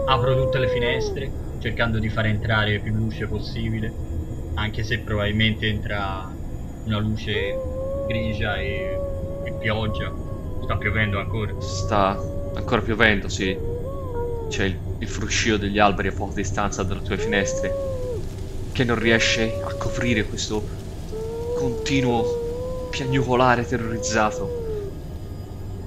Apro 0.07 0.33
tutte 0.33 0.59
le 0.59 0.69
finestre, 0.69 1.29
cercando 1.59 1.99
di 1.99 2.07
far 2.07 2.27
entrare 2.27 2.79
più 2.79 2.93
luce 2.93 3.27
possibile, 3.27 3.93
anche 4.55 4.83
se 4.83 4.99
probabilmente 5.01 5.67
entra 5.67 6.25
una 6.85 6.99
luce 6.99 7.53
grigia 8.07 8.57
e, 8.57 8.97
e 9.43 9.53
pioggia. 9.59 10.09
Sta 10.63 10.77
piovendo 10.77 11.19
ancora. 11.19 11.59
Sta 11.59 12.17
ancora 12.55 12.81
piovendo, 12.81 13.27
sì. 13.27 13.55
C'è 14.47 14.63
il, 14.63 14.79
il 14.99 15.07
fruscio 15.07 15.57
degli 15.57 15.79
alberi 15.79 16.07
a 16.07 16.13
poca 16.13 16.35
distanza 16.35 16.81
dalle 16.83 17.01
tue 17.01 17.17
finestre, 17.17 17.73
che 18.71 18.85
non 18.85 18.97
riesce 18.97 19.59
a 19.61 19.75
coprire 19.75 20.25
questo 20.25 20.65
continuo 21.57 22.46
piagnucolare 22.89 23.65
terrorizzato 23.65 24.65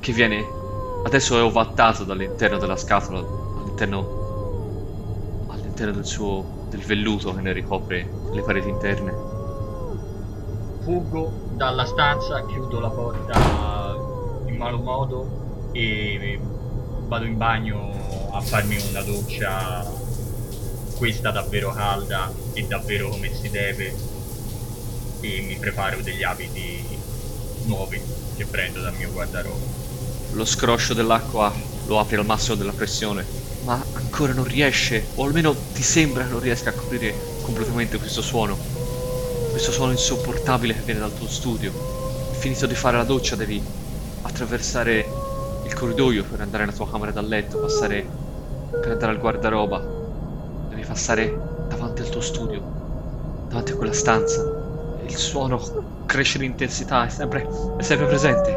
che 0.01 0.13
viene 0.13 0.59
adesso 1.05 1.39
è 1.39 1.43
ovattato 1.43 2.05
dall'interno 2.05 2.59
della 2.59 2.77
scatola, 2.77 3.19
all'interno, 3.19 5.47
all'interno 5.49 5.93
del 5.93 6.07
suo 6.07 6.59
del 6.69 6.81
velluto 6.81 7.35
che 7.35 7.41
ne 7.41 7.53
ricopre 7.53 8.09
le 8.33 8.43
pareti 8.43 8.69
interne. 8.69 9.13
Fuggo 10.83 11.33
dalla 11.55 11.85
stanza, 11.85 12.45
chiudo 12.47 12.81
la 12.81 12.91
porta 12.91 13.97
in 14.47 14.57
malo 14.57 14.79
modo 14.79 15.71
e 15.73 16.39
vado 17.07 17.25
in 17.25 17.37
bagno 17.37 18.29
a 18.31 18.41
farmi 18.41 18.77
una 18.89 19.03
doccia, 19.03 19.85
questa 20.97 21.31
davvero 21.31 21.73
calda 21.73 22.31
e 22.53 22.67
davvero 22.67 23.09
come 23.09 23.35
si 23.35 23.51
deve 23.51 23.95
e 25.21 25.45
mi 25.47 25.57
preparo 25.57 26.01
degli 26.03 26.23
abiti 26.23 26.80
nuovi 27.71 28.03
che 28.37 28.45
prendo 28.47 28.81
dal 28.81 28.95
mio 28.95 29.11
guardaroba. 29.13 29.65
Lo 30.33 30.45
scroscio 30.45 30.93
dell'acqua 30.93 31.53
lo 31.87 31.99
apre 31.99 32.17
al 32.17 32.27
massimo 32.27 32.57
della 32.57 32.73
pressione, 32.73 33.25
ma 33.65 33.83
ancora 33.95 34.33
non 34.33 34.45
riesce, 34.45 35.07
o 35.15 35.25
almeno 35.25 35.55
ti 35.73 35.83
sembra 35.83 36.25
che 36.25 36.31
non 36.31 36.41
riesca 36.41 36.71
a 36.71 36.73
coprire 36.73 37.15
completamente 37.43 37.99
questo 37.99 38.23
suono. 38.23 38.57
Questo 39.51 39.73
suono 39.73 39.93
insopportabile 39.93 40.75
che 40.75 40.83
viene 40.83 41.01
dal 41.01 41.17
tuo 41.17 41.29
studio. 41.29 41.73
Finito 42.33 42.67
di 42.67 42.75
fare 42.75 42.97
la 42.97 43.05
doccia 43.05 43.37
devi 43.37 43.63
attraversare 44.23 45.07
il 45.65 45.75
corridoio 45.75 46.25
per 46.25 46.41
andare 46.41 46.65
nella 46.65 46.77
tua 46.77 46.91
camera 46.91 47.13
da 47.13 47.21
letto, 47.21 47.59
passare 47.59 48.07
per 48.71 48.93
andare 48.93 49.13
al 49.13 49.19
guardaroba. 49.19 49.83
Devi 50.71 50.85
passare 50.85 51.39
davanti 51.69 52.03
al 52.03 52.09
tuo 52.09 52.21
studio, 52.21 52.63
davanti 53.49 53.73
a 53.73 53.77
quella 53.77 53.93
stanza. 53.93 54.50
Il 55.11 55.17
suono 55.17 55.61
cresce 56.07 56.39
di 56.39 56.45
intensità, 56.47 57.05
è 57.05 57.09
sempre, 57.09 57.45
è 57.77 57.83
sempre 57.83 58.07
presente. 58.07 58.57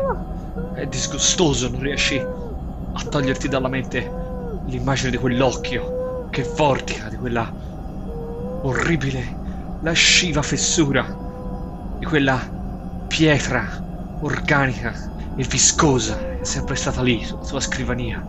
È 0.76 0.86
disgustoso, 0.86 1.68
non 1.68 1.82
riesci 1.82 2.16
a 2.18 3.04
toglierti 3.10 3.48
dalla 3.48 3.70
mente 3.70 4.12
l'immagine 4.66 5.10
di 5.10 5.18
quell'occhio 5.18 6.28
che 6.30 6.44
vortica, 6.56 7.10
di 7.10 7.18
quella 7.18 7.52
orribile, 8.62 9.40
lasciva 9.82 10.44
fessura, 10.44 11.04
di 11.98 12.06
quella 12.06 12.40
pietra 13.08 13.68
organica 14.20 14.94
e 15.36 15.44
viscosa 15.44 16.16
che 16.16 16.42
è 16.42 16.46
sempre 16.46 16.76
stata 16.76 17.02
lì 17.02 17.24
sulla 17.24 17.46
tua 17.46 17.60
scrivania. 17.60 18.24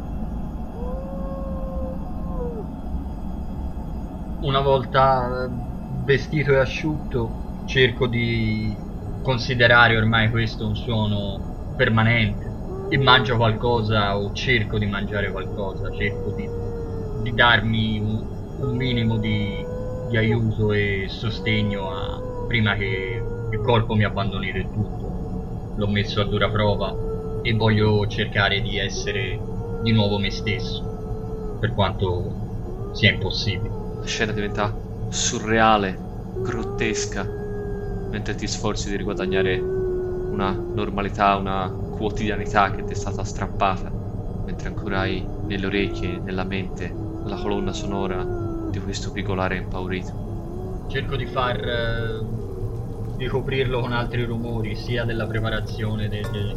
Una 4.41 4.61
volta 4.61 5.49
vestito 6.05 6.53
e 6.53 6.59
asciutto, 6.59 7.44
cerco 7.67 8.07
di 8.07 8.75
considerare 9.23 9.97
ormai 9.97 10.31
questo 10.31 10.67
un 10.67 10.77
suono 10.77 11.75
permanente 11.77 12.53
e 12.91 12.99
mangio 12.99 13.37
qualcosa 13.37 14.17
o 14.17 14.33
cerco 14.33 14.79
di 14.79 14.87
mangiare 14.87 15.31
qualcosa, 15.31 15.91
cerco 15.91 16.31
di, 16.37 16.49
di 17.23 17.35
darmi 17.35 17.99
un, 17.99 18.25
un 18.61 18.77
minimo 18.77 19.17
di, 19.17 19.65
di, 20.11 20.17
aiuto 20.17 20.73
e 20.73 21.07
sostegno 21.09 21.91
a, 21.91 22.47
prima 22.47 22.75
che 22.77 23.23
il 23.51 23.61
corpo 23.61 23.95
mi 23.95 24.05
abbandoni 24.05 24.53
del 24.53 24.71
tutto. 24.71 25.73
L'ho 25.77 25.89
messo 25.89 26.21
a 26.21 26.25
dura 26.25 26.49
prova 26.51 26.95
e 27.43 27.53
voglio 27.55 28.07
cercare 28.07 28.61
di 28.61 28.79
essere 28.79 29.41
di 29.83 29.93
nuovo 29.93 30.19
me 30.19 30.31
stesso, 30.31 31.57
per 31.59 31.75
quanto 31.75 32.91
sia 32.93 33.11
impossibile. 33.11 33.83
La 34.01 34.07
scena 34.07 34.33
diventa 34.33 34.73
surreale, 35.09 35.99
grottesca, 36.43 37.44
mentre 38.15 38.37
ti 38.37 38.47
sforzi 38.47 38.91
di 38.91 38.97
riguadagnare 38.97 39.59
una 39.59 40.53
normalità, 40.53 41.35
una 41.35 41.69
quotidianità 41.69 42.71
che 42.71 42.85
ti 42.85 42.93
è 42.93 42.95
stata 42.95 43.25
strappata, 43.25 43.91
mentre 44.45 44.69
ancora 44.69 45.01
hai 45.01 45.27
nelle 45.47 45.67
orecchie, 45.67 46.21
nella 46.23 46.45
mente, 46.45 46.95
la 47.25 47.35
colonna 47.35 47.73
sonora 47.73 48.25
di 48.71 48.79
questo 48.79 49.11
pigolare 49.11 49.57
impaurito. 49.57 50.85
Cerco 50.87 51.17
di 51.17 51.27
far 51.27 51.59
eh, 51.59 52.21
di 53.17 53.27
coprirlo 53.27 53.81
con 53.81 53.91
altri 53.91 54.23
rumori, 54.23 54.77
sia 54.77 55.05
della 55.05 55.27
preparazione 55.27 56.09
del, 56.09 56.31
del, 56.31 56.57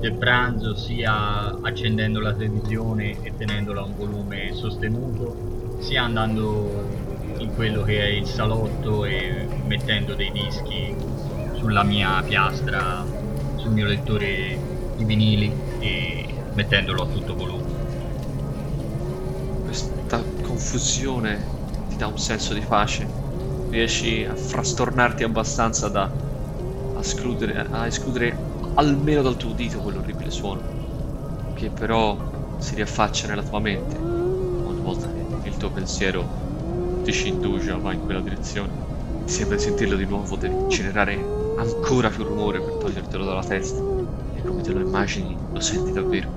del 0.00 0.12
pranzo, 0.14 0.74
sia 0.74 1.56
accendendo 1.60 2.18
la 2.18 2.32
televisione 2.32 3.22
e 3.22 3.32
tenendola 3.36 3.80
a 3.80 3.84
un 3.84 3.94
volume 3.96 4.52
sostenuto, 4.54 5.76
sia 5.78 6.02
andando 6.02 7.04
in 7.38 7.54
quello 7.54 7.82
che 7.82 8.00
è 8.00 8.08
il 8.08 8.26
salotto 8.26 9.04
e 9.04 9.46
mettendo 9.66 10.14
dei 10.14 10.30
dischi 10.32 10.94
sulla 11.58 11.82
mia 11.82 12.22
piastra 12.22 13.04
sul 13.56 13.70
mio 13.70 13.86
lettore 13.86 14.58
di 14.96 15.04
vinili 15.04 15.52
e 15.80 16.26
mettendolo 16.54 17.02
a 17.02 17.06
tutto 17.06 17.34
volume. 17.34 17.64
Questa 19.64 20.22
confusione 20.42 21.44
ti 21.88 21.96
dà 21.96 22.06
un 22.06 22.18
senso 22.18 22.54
di 22.54 22.60
pace, 22.60 23.06
riesci 23.70 24.24
a 24.24 24.34
frastornarti 24.34 25.24
abbastanza 25.24 25.88
da 25.88 26.10
escludere, 26.98 27.66
a 27.70 27.86
escludere 27.86 28.36
almeno 28.74 29.22
dal 29.22 29.36
tuo 29.36 29.50
udito 29.50 29.80
quell'orribile 29.80 30.30
suono, 30.30 31.54
che 31.54 31.70
però 31.70 32.16
si 32.58 32.74
riaffaccia 32.74 33.26
nella 33.26 33.42
tua 33.42 33.60
mente 33.60 33.96
ogni 33.96 34.80
volta 34.80 35.08
che 35.42 35.48
il 35.48 35.56
tuo 35.56 35.70
pensiero 35.70 37.02
ti 37.02 37.12
scindugia 37.12 37.76
va 37.76 37.92
in 37.92 38.00
quella 38.04 38.20
direzione. 38.20 38.84
Ti 39.24 39.32
sembra 39.32 39.58
sentirlo 39.58 39.96
di 39.96 40.04
nuovo, 40.04 40.36
devi 40.36 40.68
generare 40.68 41.35
ancora 41.56 42.08
più 42.08 42.24
rumore 42.24 42.60
per 42.60 42.74
togliertelo 42.74 43.24
dalla 43.24 43.42
testa. 43.42 43.80
E 44.34 44.42
come 44.42 44.62
te 44.62 44.72
lo 44.72 44.80
immagini, 44.80 45.36
lo 45.52 45.60
senti 45.60 45.92
davvero. 45.92 46.28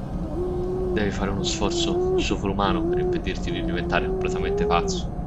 Devi 0.93 1.11
fare 1.11 1.29
uno 1.29 1.43
sforzo 1.43 2.17
sovrumano 2.17 2.87
per 2.87 2.99
impedirti 2.99 3.51
di 3.51 3.63
diventare 3.63 4.07
completamente 4.07 4.65
pazzo. 4.65 5.17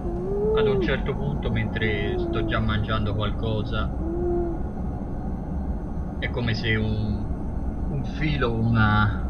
Ad 0.56 0.66
un 0.66 0.82
certo 0.82 1.14
punto, 1.14 1.50
mentre 1.50 2.18
sto 2.18 2.44
già 2.44 2.58
mangiando 2.58 3.14
qualcosa, 3.14 3.90
è 6.18 6.30
come 6.30 6.54
se 6.54 6.74
un, 6.74 7.24
un 7.90 8.04
filo, 8.04 8.52
una, 8.52 9.28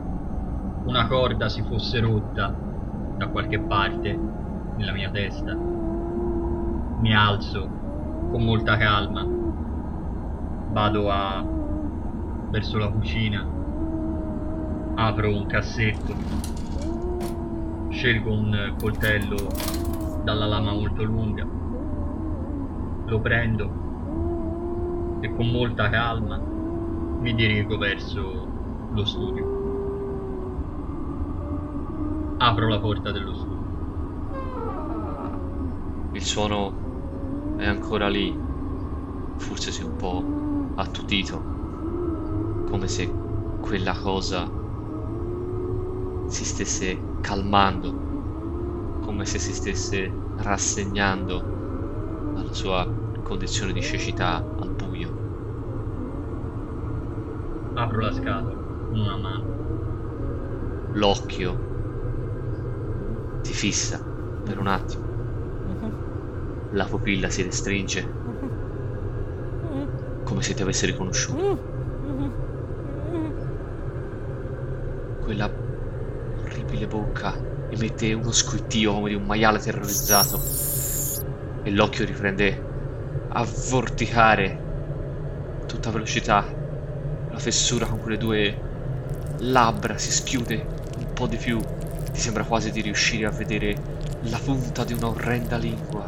una 0.84 1.06
corda 1.06 1.48
si 1.48 1.62
fosse 1.62 2.00
rotta 2.00 2.54
da 3.16 3.28
qualche 3.28 3.60
parte 3.60 4.18
nella 4.76 4.92
mia 4.92 5.10
testa. 5.10 5.54
Mi 5.54 7.14
alzo 7.14 7.68
con 8.30 8.42
molta 8.42 8.76
calma 8.76 9.41
vado 10.73 11.11
a 11.11 11.45
verso 12.51 12.79
la 12.79 12.89
cucina 12.89 13.47
apro 14.95 15.29
un 15.31 15.47
cassetto 15.47 16.14
scelgo 17.91 18.33
un 18.33 18.75
coltello 18.81 19.37
dalla 20.25 20.47
lama 20.47 20.73
molto 20.73 21.03
lunga. 21.03 21.47
Lo 23.05 23.20
prendo 23.20 23.81
e 25.20 25.33
con 25.35 25.49
molta 25.49 25.89
calma 25.91 26.39
mi 26.39 27.35
dirigo 27.35 27.77
verso 27.79 28.49
lo 28.93 29.05
studio. 29.05 29.61
Apro 32.39 32.68
la 32.68 32.81
porta 32.81 33.12
dello 33.12 33.35
studio. 33.35 33.61
Il 36.12 36.23
suono 36.23 36.73
è 37.57 37.66
ancora 37.66 38.09
lì, 38.09 38.37
forse 39.37 39.70
si 39.70 39.83
è 39.83 39.85
un 39.85 39.97
po' 39.97 40.41
attutito, 40.75 41.51
come 42.64 42.89
se 42.89 43.09
quella 43.61 43.95
cosa 43.99 44.49
si 46.27 46.45
stesse 46.45 47.18
calmando, 47.20 47.93
come 49.01 49.25
se 49.25 49.39
si 49.39 49.53
stesse 49.53 50.23
rassegnando 50.37 51.41
alla 52.35 52.53
sua 52.53 52.85
condizione 53.23 53.73
di 53.73 53.83
cecità 53.83 54.45
al 54.57 54.73
buio. 54.75 55.20
Apro 57.75 58.01
la 58.01 58.12
scatola 58.12 58.55
con 58.89 58.99
una 58.99 59.16
mano. 59.18 59.45
L'occhio 60.95 61.51
ti 63.43 63.53
fissa 63.53 63.99
per 64.43 64.59
un 64.59 64.66
attimo. 64.66 65.11
La 66.75 66.87
pupilla 66.87 67.31
si 67.31 67.43
restringe, 67.43 68.22
come 70.43 70.45
se 70.45 70.55
ti 70.55 70.62
avesse 70.62 70.86
riconosciuto. 70.86 71.70
Quella 75.22 75.49
orribile 76.43 76.86
bocca 76.88 77.34
emette 77.70 78.12
uno 78.12 78.32
squittio 78.32 78.95
come 78.95 79.11
di 79.11 79.14
un 79.14 79.22
maiale 79.22 79.61
terrorizzato 79.61 80.40
e 81.62 81.70
l'occhio 81.70 82.05
riprende 82.05 82.70
a 83.28 83.47
vorticare 83.70 84.59
a 85.62 85.64
tutta 85.66 85.90
velocità. 85.90 86.45
La 87.30 87.38
fessura 87.38 87.86
con 87.86 88.01
quelle 88.01 88.18
due 88.18 88.70
labbra 89.38 89.97
si 89.97 90.11
schiude 90.11 90.66
un 90.99 91.12
po' 91.14 91.26
di 91.26 91.36
più 91.36 91.59
ti 92.12 92.20
sembra 92.20 92.45
quasi 92.45 92.70
di 92.70 92.82
riuscire 92.82 93.26
a 93.26 93.30
vedere 93.30 93.74
la 94.22 94.38
punta 94.38 94.84
di 94.84 94.93
una 94.93 95.09
orrenda 95.09 95.57
lingua 95.57 96.07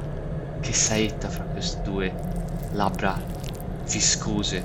che 0.61 0.73
saetta 0.73 1.29
fra 1.29 1.45
queste 1.45 1.81
due 1.83 2.13
labbra 2.73 3.44
viscose 3.87 4.65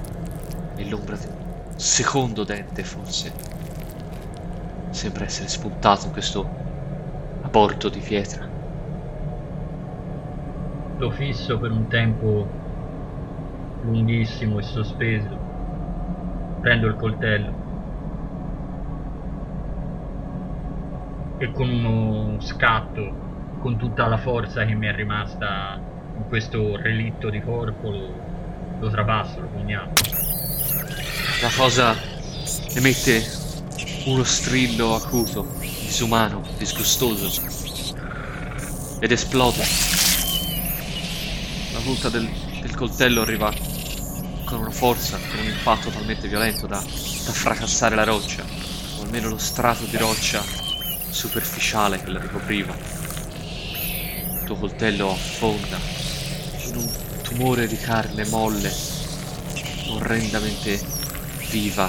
l'ombra 0.87 1.15
di 1.15 1.25
un 1.25 1.79
secondo 1.79 2.43
dente 2.43 2.83
forse. 2.83 3.31
Sembra 4.89 5.25
essere 5.25 5.47
spuntato 5.47 6.05
in 6.05 6.11
questo 6.11 6.49
aborto 7.41 7.89
di 7.89 7.99
pietra. 7.99 8.47
Lo 10.97 11.11
fisso 11.11 11.57
per 11.57 11.71
un 11.71 11.87
tempo 11.87 12.47
lunghissimo 13.83 14.59
e 14.59 14.63
sospeso. 14.63 15.47
Prendo 16.61 16.87
il 16.87 16.95
coltello 16.95 17.67
e 21.37 21.51
con 21.53 21.69
uno 21.69 22.41
scatto, 22.41 23.27
con 23.59 23.77
tutta 23.77 24.07
la 24.07 24.17
forza 24.17 24.65
che 24.65 24.73
mi 24.73 24.87
è 24.87 24.93
rimasta 24.93 25.79
in 26.17 26.27
questo 26.27 26.75
relitto 26.75 27.29
di 27.29 27.39
corpo, 27.41 27.89
lo, 27.89 28.29
lo 28.79 28.89
trapasso, 28.89 29.39
lo 29.39 29.47
pugnalo. 29.47 29.91
La 31.41 31.51
cosa 31.55 31.95
emette 32.73 33.37
uno 34.05 34.23
strillo 34.23 34.95
acuto, 34.95 35.45
disumano, 35.59 36.41
disgustoso 36.57 37.31
ed 38.99 39.11
esplode. 39.11 39.63
La 41.73 41.79
punta 41.79 42.09
del, 42.09 42.29
del 42.61 42.75
coltello 42.75 43.21
arriva 43.21 43.53
con 44.45 44.59
una 44.59 44.71
forza, 44.71 45.17
con 45.17 45.39
un 45.39 45.45
impatto 45.45 45.89
talmente 45.89 46.27
violento 46.27 46.65
da, 46.65 46.77
da 46.79 47.31
fracassare 47.31 47.95
la 47.95 48.03
roccia, 48.03 48.43
o 48.97 49.03
almeno 49.03 49.29
lo 49.29 49.37
strato 49.37 49.85
di 49.85 49.97
roccia 49.97 50.41
superficiale 51.09 52.01
che 52.01 52.09
la 52.09 52.19
ricopriva. 52.19 52.75
Il 54.33 54.43
tuo 54.45 54.55
coltello 54.55 55.11
affonda 55.11 55.77
in 56.65 56.75
un 56.75 56.89
tumore 57.29 57.67
di 57.67 57.77
carne 57.77 58.25
molle, 58.25 58.73
orrendamente 59.91 60.81
viva, 61.51 61.87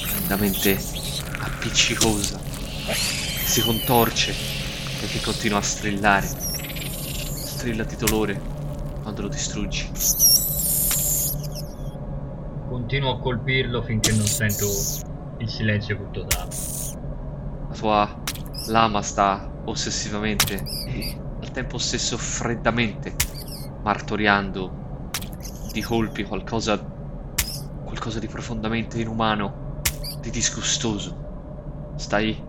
orrendamente 0.00 0.82
appiccicosa, 1.38 2.40
si 3.44 3.60
contorce 3.60 4.34
perché 4.98 5.20
continua 5.20 5.58
a 5.58 5.62
strillare. 5.62 6.26
Strilla 6.26 7.84
di 7.84 7.96
dolore 7.96 8.40
quando 9.02 9.20
lo 9.20 9.28
distruggi. 9.28 9.86
Continuo 12.68 13.12
a 13.12 13.20
colpirlo 13.20 13.82
finché 13.82 14.12
non 14.12 14.26
sento 14.26 14.66
il 15.38 15.48
silenzio 15.48 15.96
più 15.96 16.10
totale. 16.10 16.48
La 17.68 17.74
tua 17.76 18.22
Lama 18.68 19.02
sta 19.02 19.46
ossessivamente 19.64 20.54
e 20.86 21.20
al 21.40 21.50
tempo 21.50 21.76
stesso 21.76 22.16
freddamente 22.16 23.29
martoriando 23.82 25.08
di 25.72 25.82
colpi 25.82 26.24
qualcosa, 26.24 26.78
qualcosa 27.84 28.18
di 28.18 28.26
profondamente 28.26 29.00
inumano, 29.00 29.80
di 30.20 30.30
disgustoso. 30.30 31.92
Stai 31.96 32.48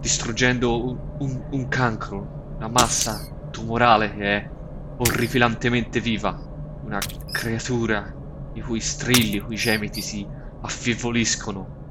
distruggendo 0.00 0.84
un, 1.18 1.42
un, 1.50 1.68
cancro, 1.68 2.54
una 2.56 2.68
massa 2.68 3.26
tumorale 3.50 4.14
che 4.14 4.36
è 4.36 4.50
orripilantemente 4.98 6.00
viva, 6.00 6.38
una 6.84 7.00
creatura 7.30 8.14
i 8.54 8.60
cui 8.60 8.80
strilli, 8.80 9.36
i 9.36 9.40
cui 9.40 9.56
gemiti 9.56 10.00
si 10.00 10.26
affievoliscono 10.60 11.84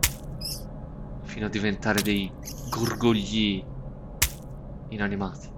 fino 1.24 1.46
a 1.46 1.50
diventare 1.50 2.02
dei 2.02 2.32
gorgogli 2.70 3.64
inanimati. 4.90 5.55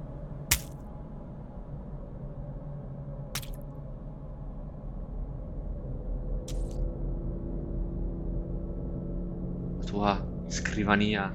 Scrivania 10.57 11.33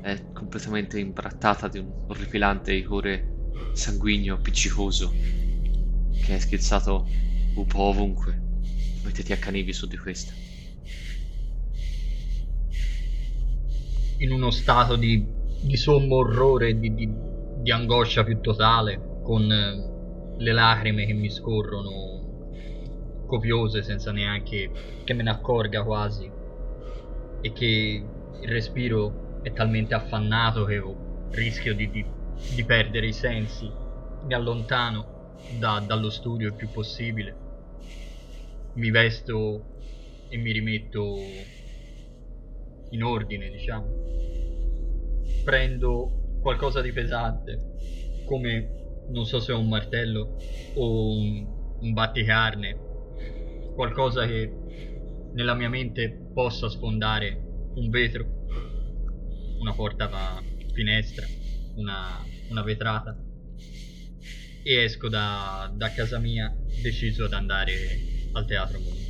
è 0.00 0.22
completamente 0.32 0.98
imbrattata 0.98 1.68
di 1.68 1.78
un 1.78 1.90
orripilante 2.06 2.72
icore 2.72 3.38
sanguigno 3.72 4.34
appiccicoso 4.34 5.12
che 6.22 6.34
è 6.34 6.38
schizzato 6.38 7.06
un 7.54 7.66
po' 7.66 7.82
ovunque 7.82 8.40
mentre 9.02 9.22
ti 9.22 9.32
accanivi 9.32 9.72
su 9.72 9.86
di 9.86 9.96
questa. 9.96 10.32
in 14.20 14.32
uno 14.32 14.50
stato 14.50 14.96
di, 14.96 15.24
di 15.62 15.76
sommo 15.76 16.16
orrore, 16.16 16.78
di, 16.78 16.94
di, 16.94 17.10
di, 17.62 17.70
angoscia 17.70 18.22
più 18.22 18.40
totale, 18.40 19.20
con 19.22 19.50
eh, 19.50 20.36
le 20.36 20.52
lacrime 20.52 21.06
che 21.06 21.12
mi 21.12 21.30
scorrono 21.30 22.18
copiose 23.26 23.82
senza 23.82 24.12
neanche 24.12 24.70
che 25.04 25.14
me 25.14 25.22
ne 25.22 25.30
accorga 25.30 25.84
quasi 25.84 26.28
e 27.40 27.52
che 27.52 28.04
il 28.40 28.48
respiro 28.48 29.40
è 29.42 29.52
talmente 29.52 29.94
affannato 29.94 30.64
che 30.64 30.80
rischio 31.30 31.74
di, 31.74 31.90
di 31.90 32.64
perdere 32.64 33.06
i 33.06 33.12
sensi. 33.12 33.68
Mi 34.22 34.34
allontano 34.34 35.38
da, 35.58 35.80
dallo 35.80 36.10
studio 36.10 36.48
il 36.48 36.54
più 36.54 36.70
possibile, 36.70 37.36
mi 38.74 38.90
vesto 38.90 39.64
e 40.28 40.36
mi 40.36 40.52
rimetto 40.52 41.16
in 42.90 43.02
ordine, 43.02 43.50
diciamo. 43.50 44.08
Prendo 45.44 46.38
qualcosa 46.40 46.80
di 46.80 46.92
pesante, 46.92 48.24
come 48.26 48.78
non 49.08 49.24
so 49.24 49.40
se 49.40 49.52
è 49.52 49.54
un 49.54 49.68
martello 49.68 50.72
o 50.74 51.16
un, 51.16 51.78
un 51.80 51.92
batticarne, 51.92 52.88
qualcosa 53.74 54.26
che 54.26 54.52
nella 55.32 55.54
mia 55.54 55.68
mente 55.68 56.30
possa 56.32 56.68
sfondare 56.68 57.49
un 57.74 57.90
vetro, 57.90 58.26
una 59.60 59.72
porta 59.74 60.10
a 60.10 60.42
finestra, 60.72 61.26
una, 61.76 62.24
una 62.48 62.62
vetrata 62.62 63.16
e 64.62 64.84
esco 64.84 65.08
da, 65.08 65.72
da 65.74 65.90
casa 65.92 66.18
mia 66.18 66.54
deciso 66.82 67.24
ad 67.24 67.32
andare 67.32 67.74
al 68.32 68.46
teatro 68.46 68.78
Mondo. 68.78 69.09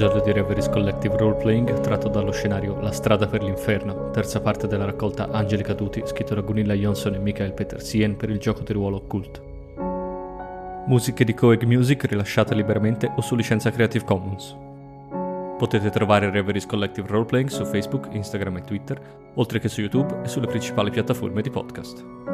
Un 0.00 0.06
episodio 0.06 0.32
di 0.32 0.40
Reveries 0.40 0.68
Collective 0.70 1.16
Roleplaying 1.18 1.80
tratto 1.80 2.08
dallo 2.08 2.32
scenario 2.32 2.80
La 2.80 2.90
strada 2.90 3.26
per 3.26 3.42
l'inferno, 3.42 4.10
terza 4.12 4.40
parte 4.40 4.66
della 4.66 4.86
raccolta 4.86 5.28
Angeli 5.30 5.62
Caduti, 5.62 6.00
scritto 6.06 6.34
da 6.34 6.40
Gunilla 6.40 6.72
Johnson 6.72 7.16
e 7.16 7.18
Michael 7.18 7.52
Petersien 7.52 8.16
per 8.16 8.30
il 8.30 8.38
gioco 8.38 8.62
di 8.62 8.72
ruolo 8.72 9.02
Cult. 9.02 9.42
Musiche 10.86 11.22
di 11.22 11.34
Coeg 11.34 11.64
Music 11.64 12.02
rilasciate 12.04 12.54
liberamente 12.54 13.12
o 13.14 13.20
su 13.20 13.34
licenza 13.34 13.70
Creative 13.70 14.06
Commons. 14.06 14.56
Potete 15.58 15.90
trovare 15.90 16.30
Reveries 16.30 16.64
Collective 16.64 17.06
Roleplaying 17.06 17.50
su 17.50 17.66
Facebook, 17.66 18.08
Instagram 18.10 18.56
e 18.56 18.62
Twitter, 18.62 18.98
oltre 19.34 19.58
che 19.58 19.68
su 19.68 19.82
YouTube 19.82 20.22
e 20.24 20.28
sulle 20.28 20.46
principali 20.46 20.90
piattaforme 20.90 21.42
di 21.42 21.50
podcast. 21.50 22.29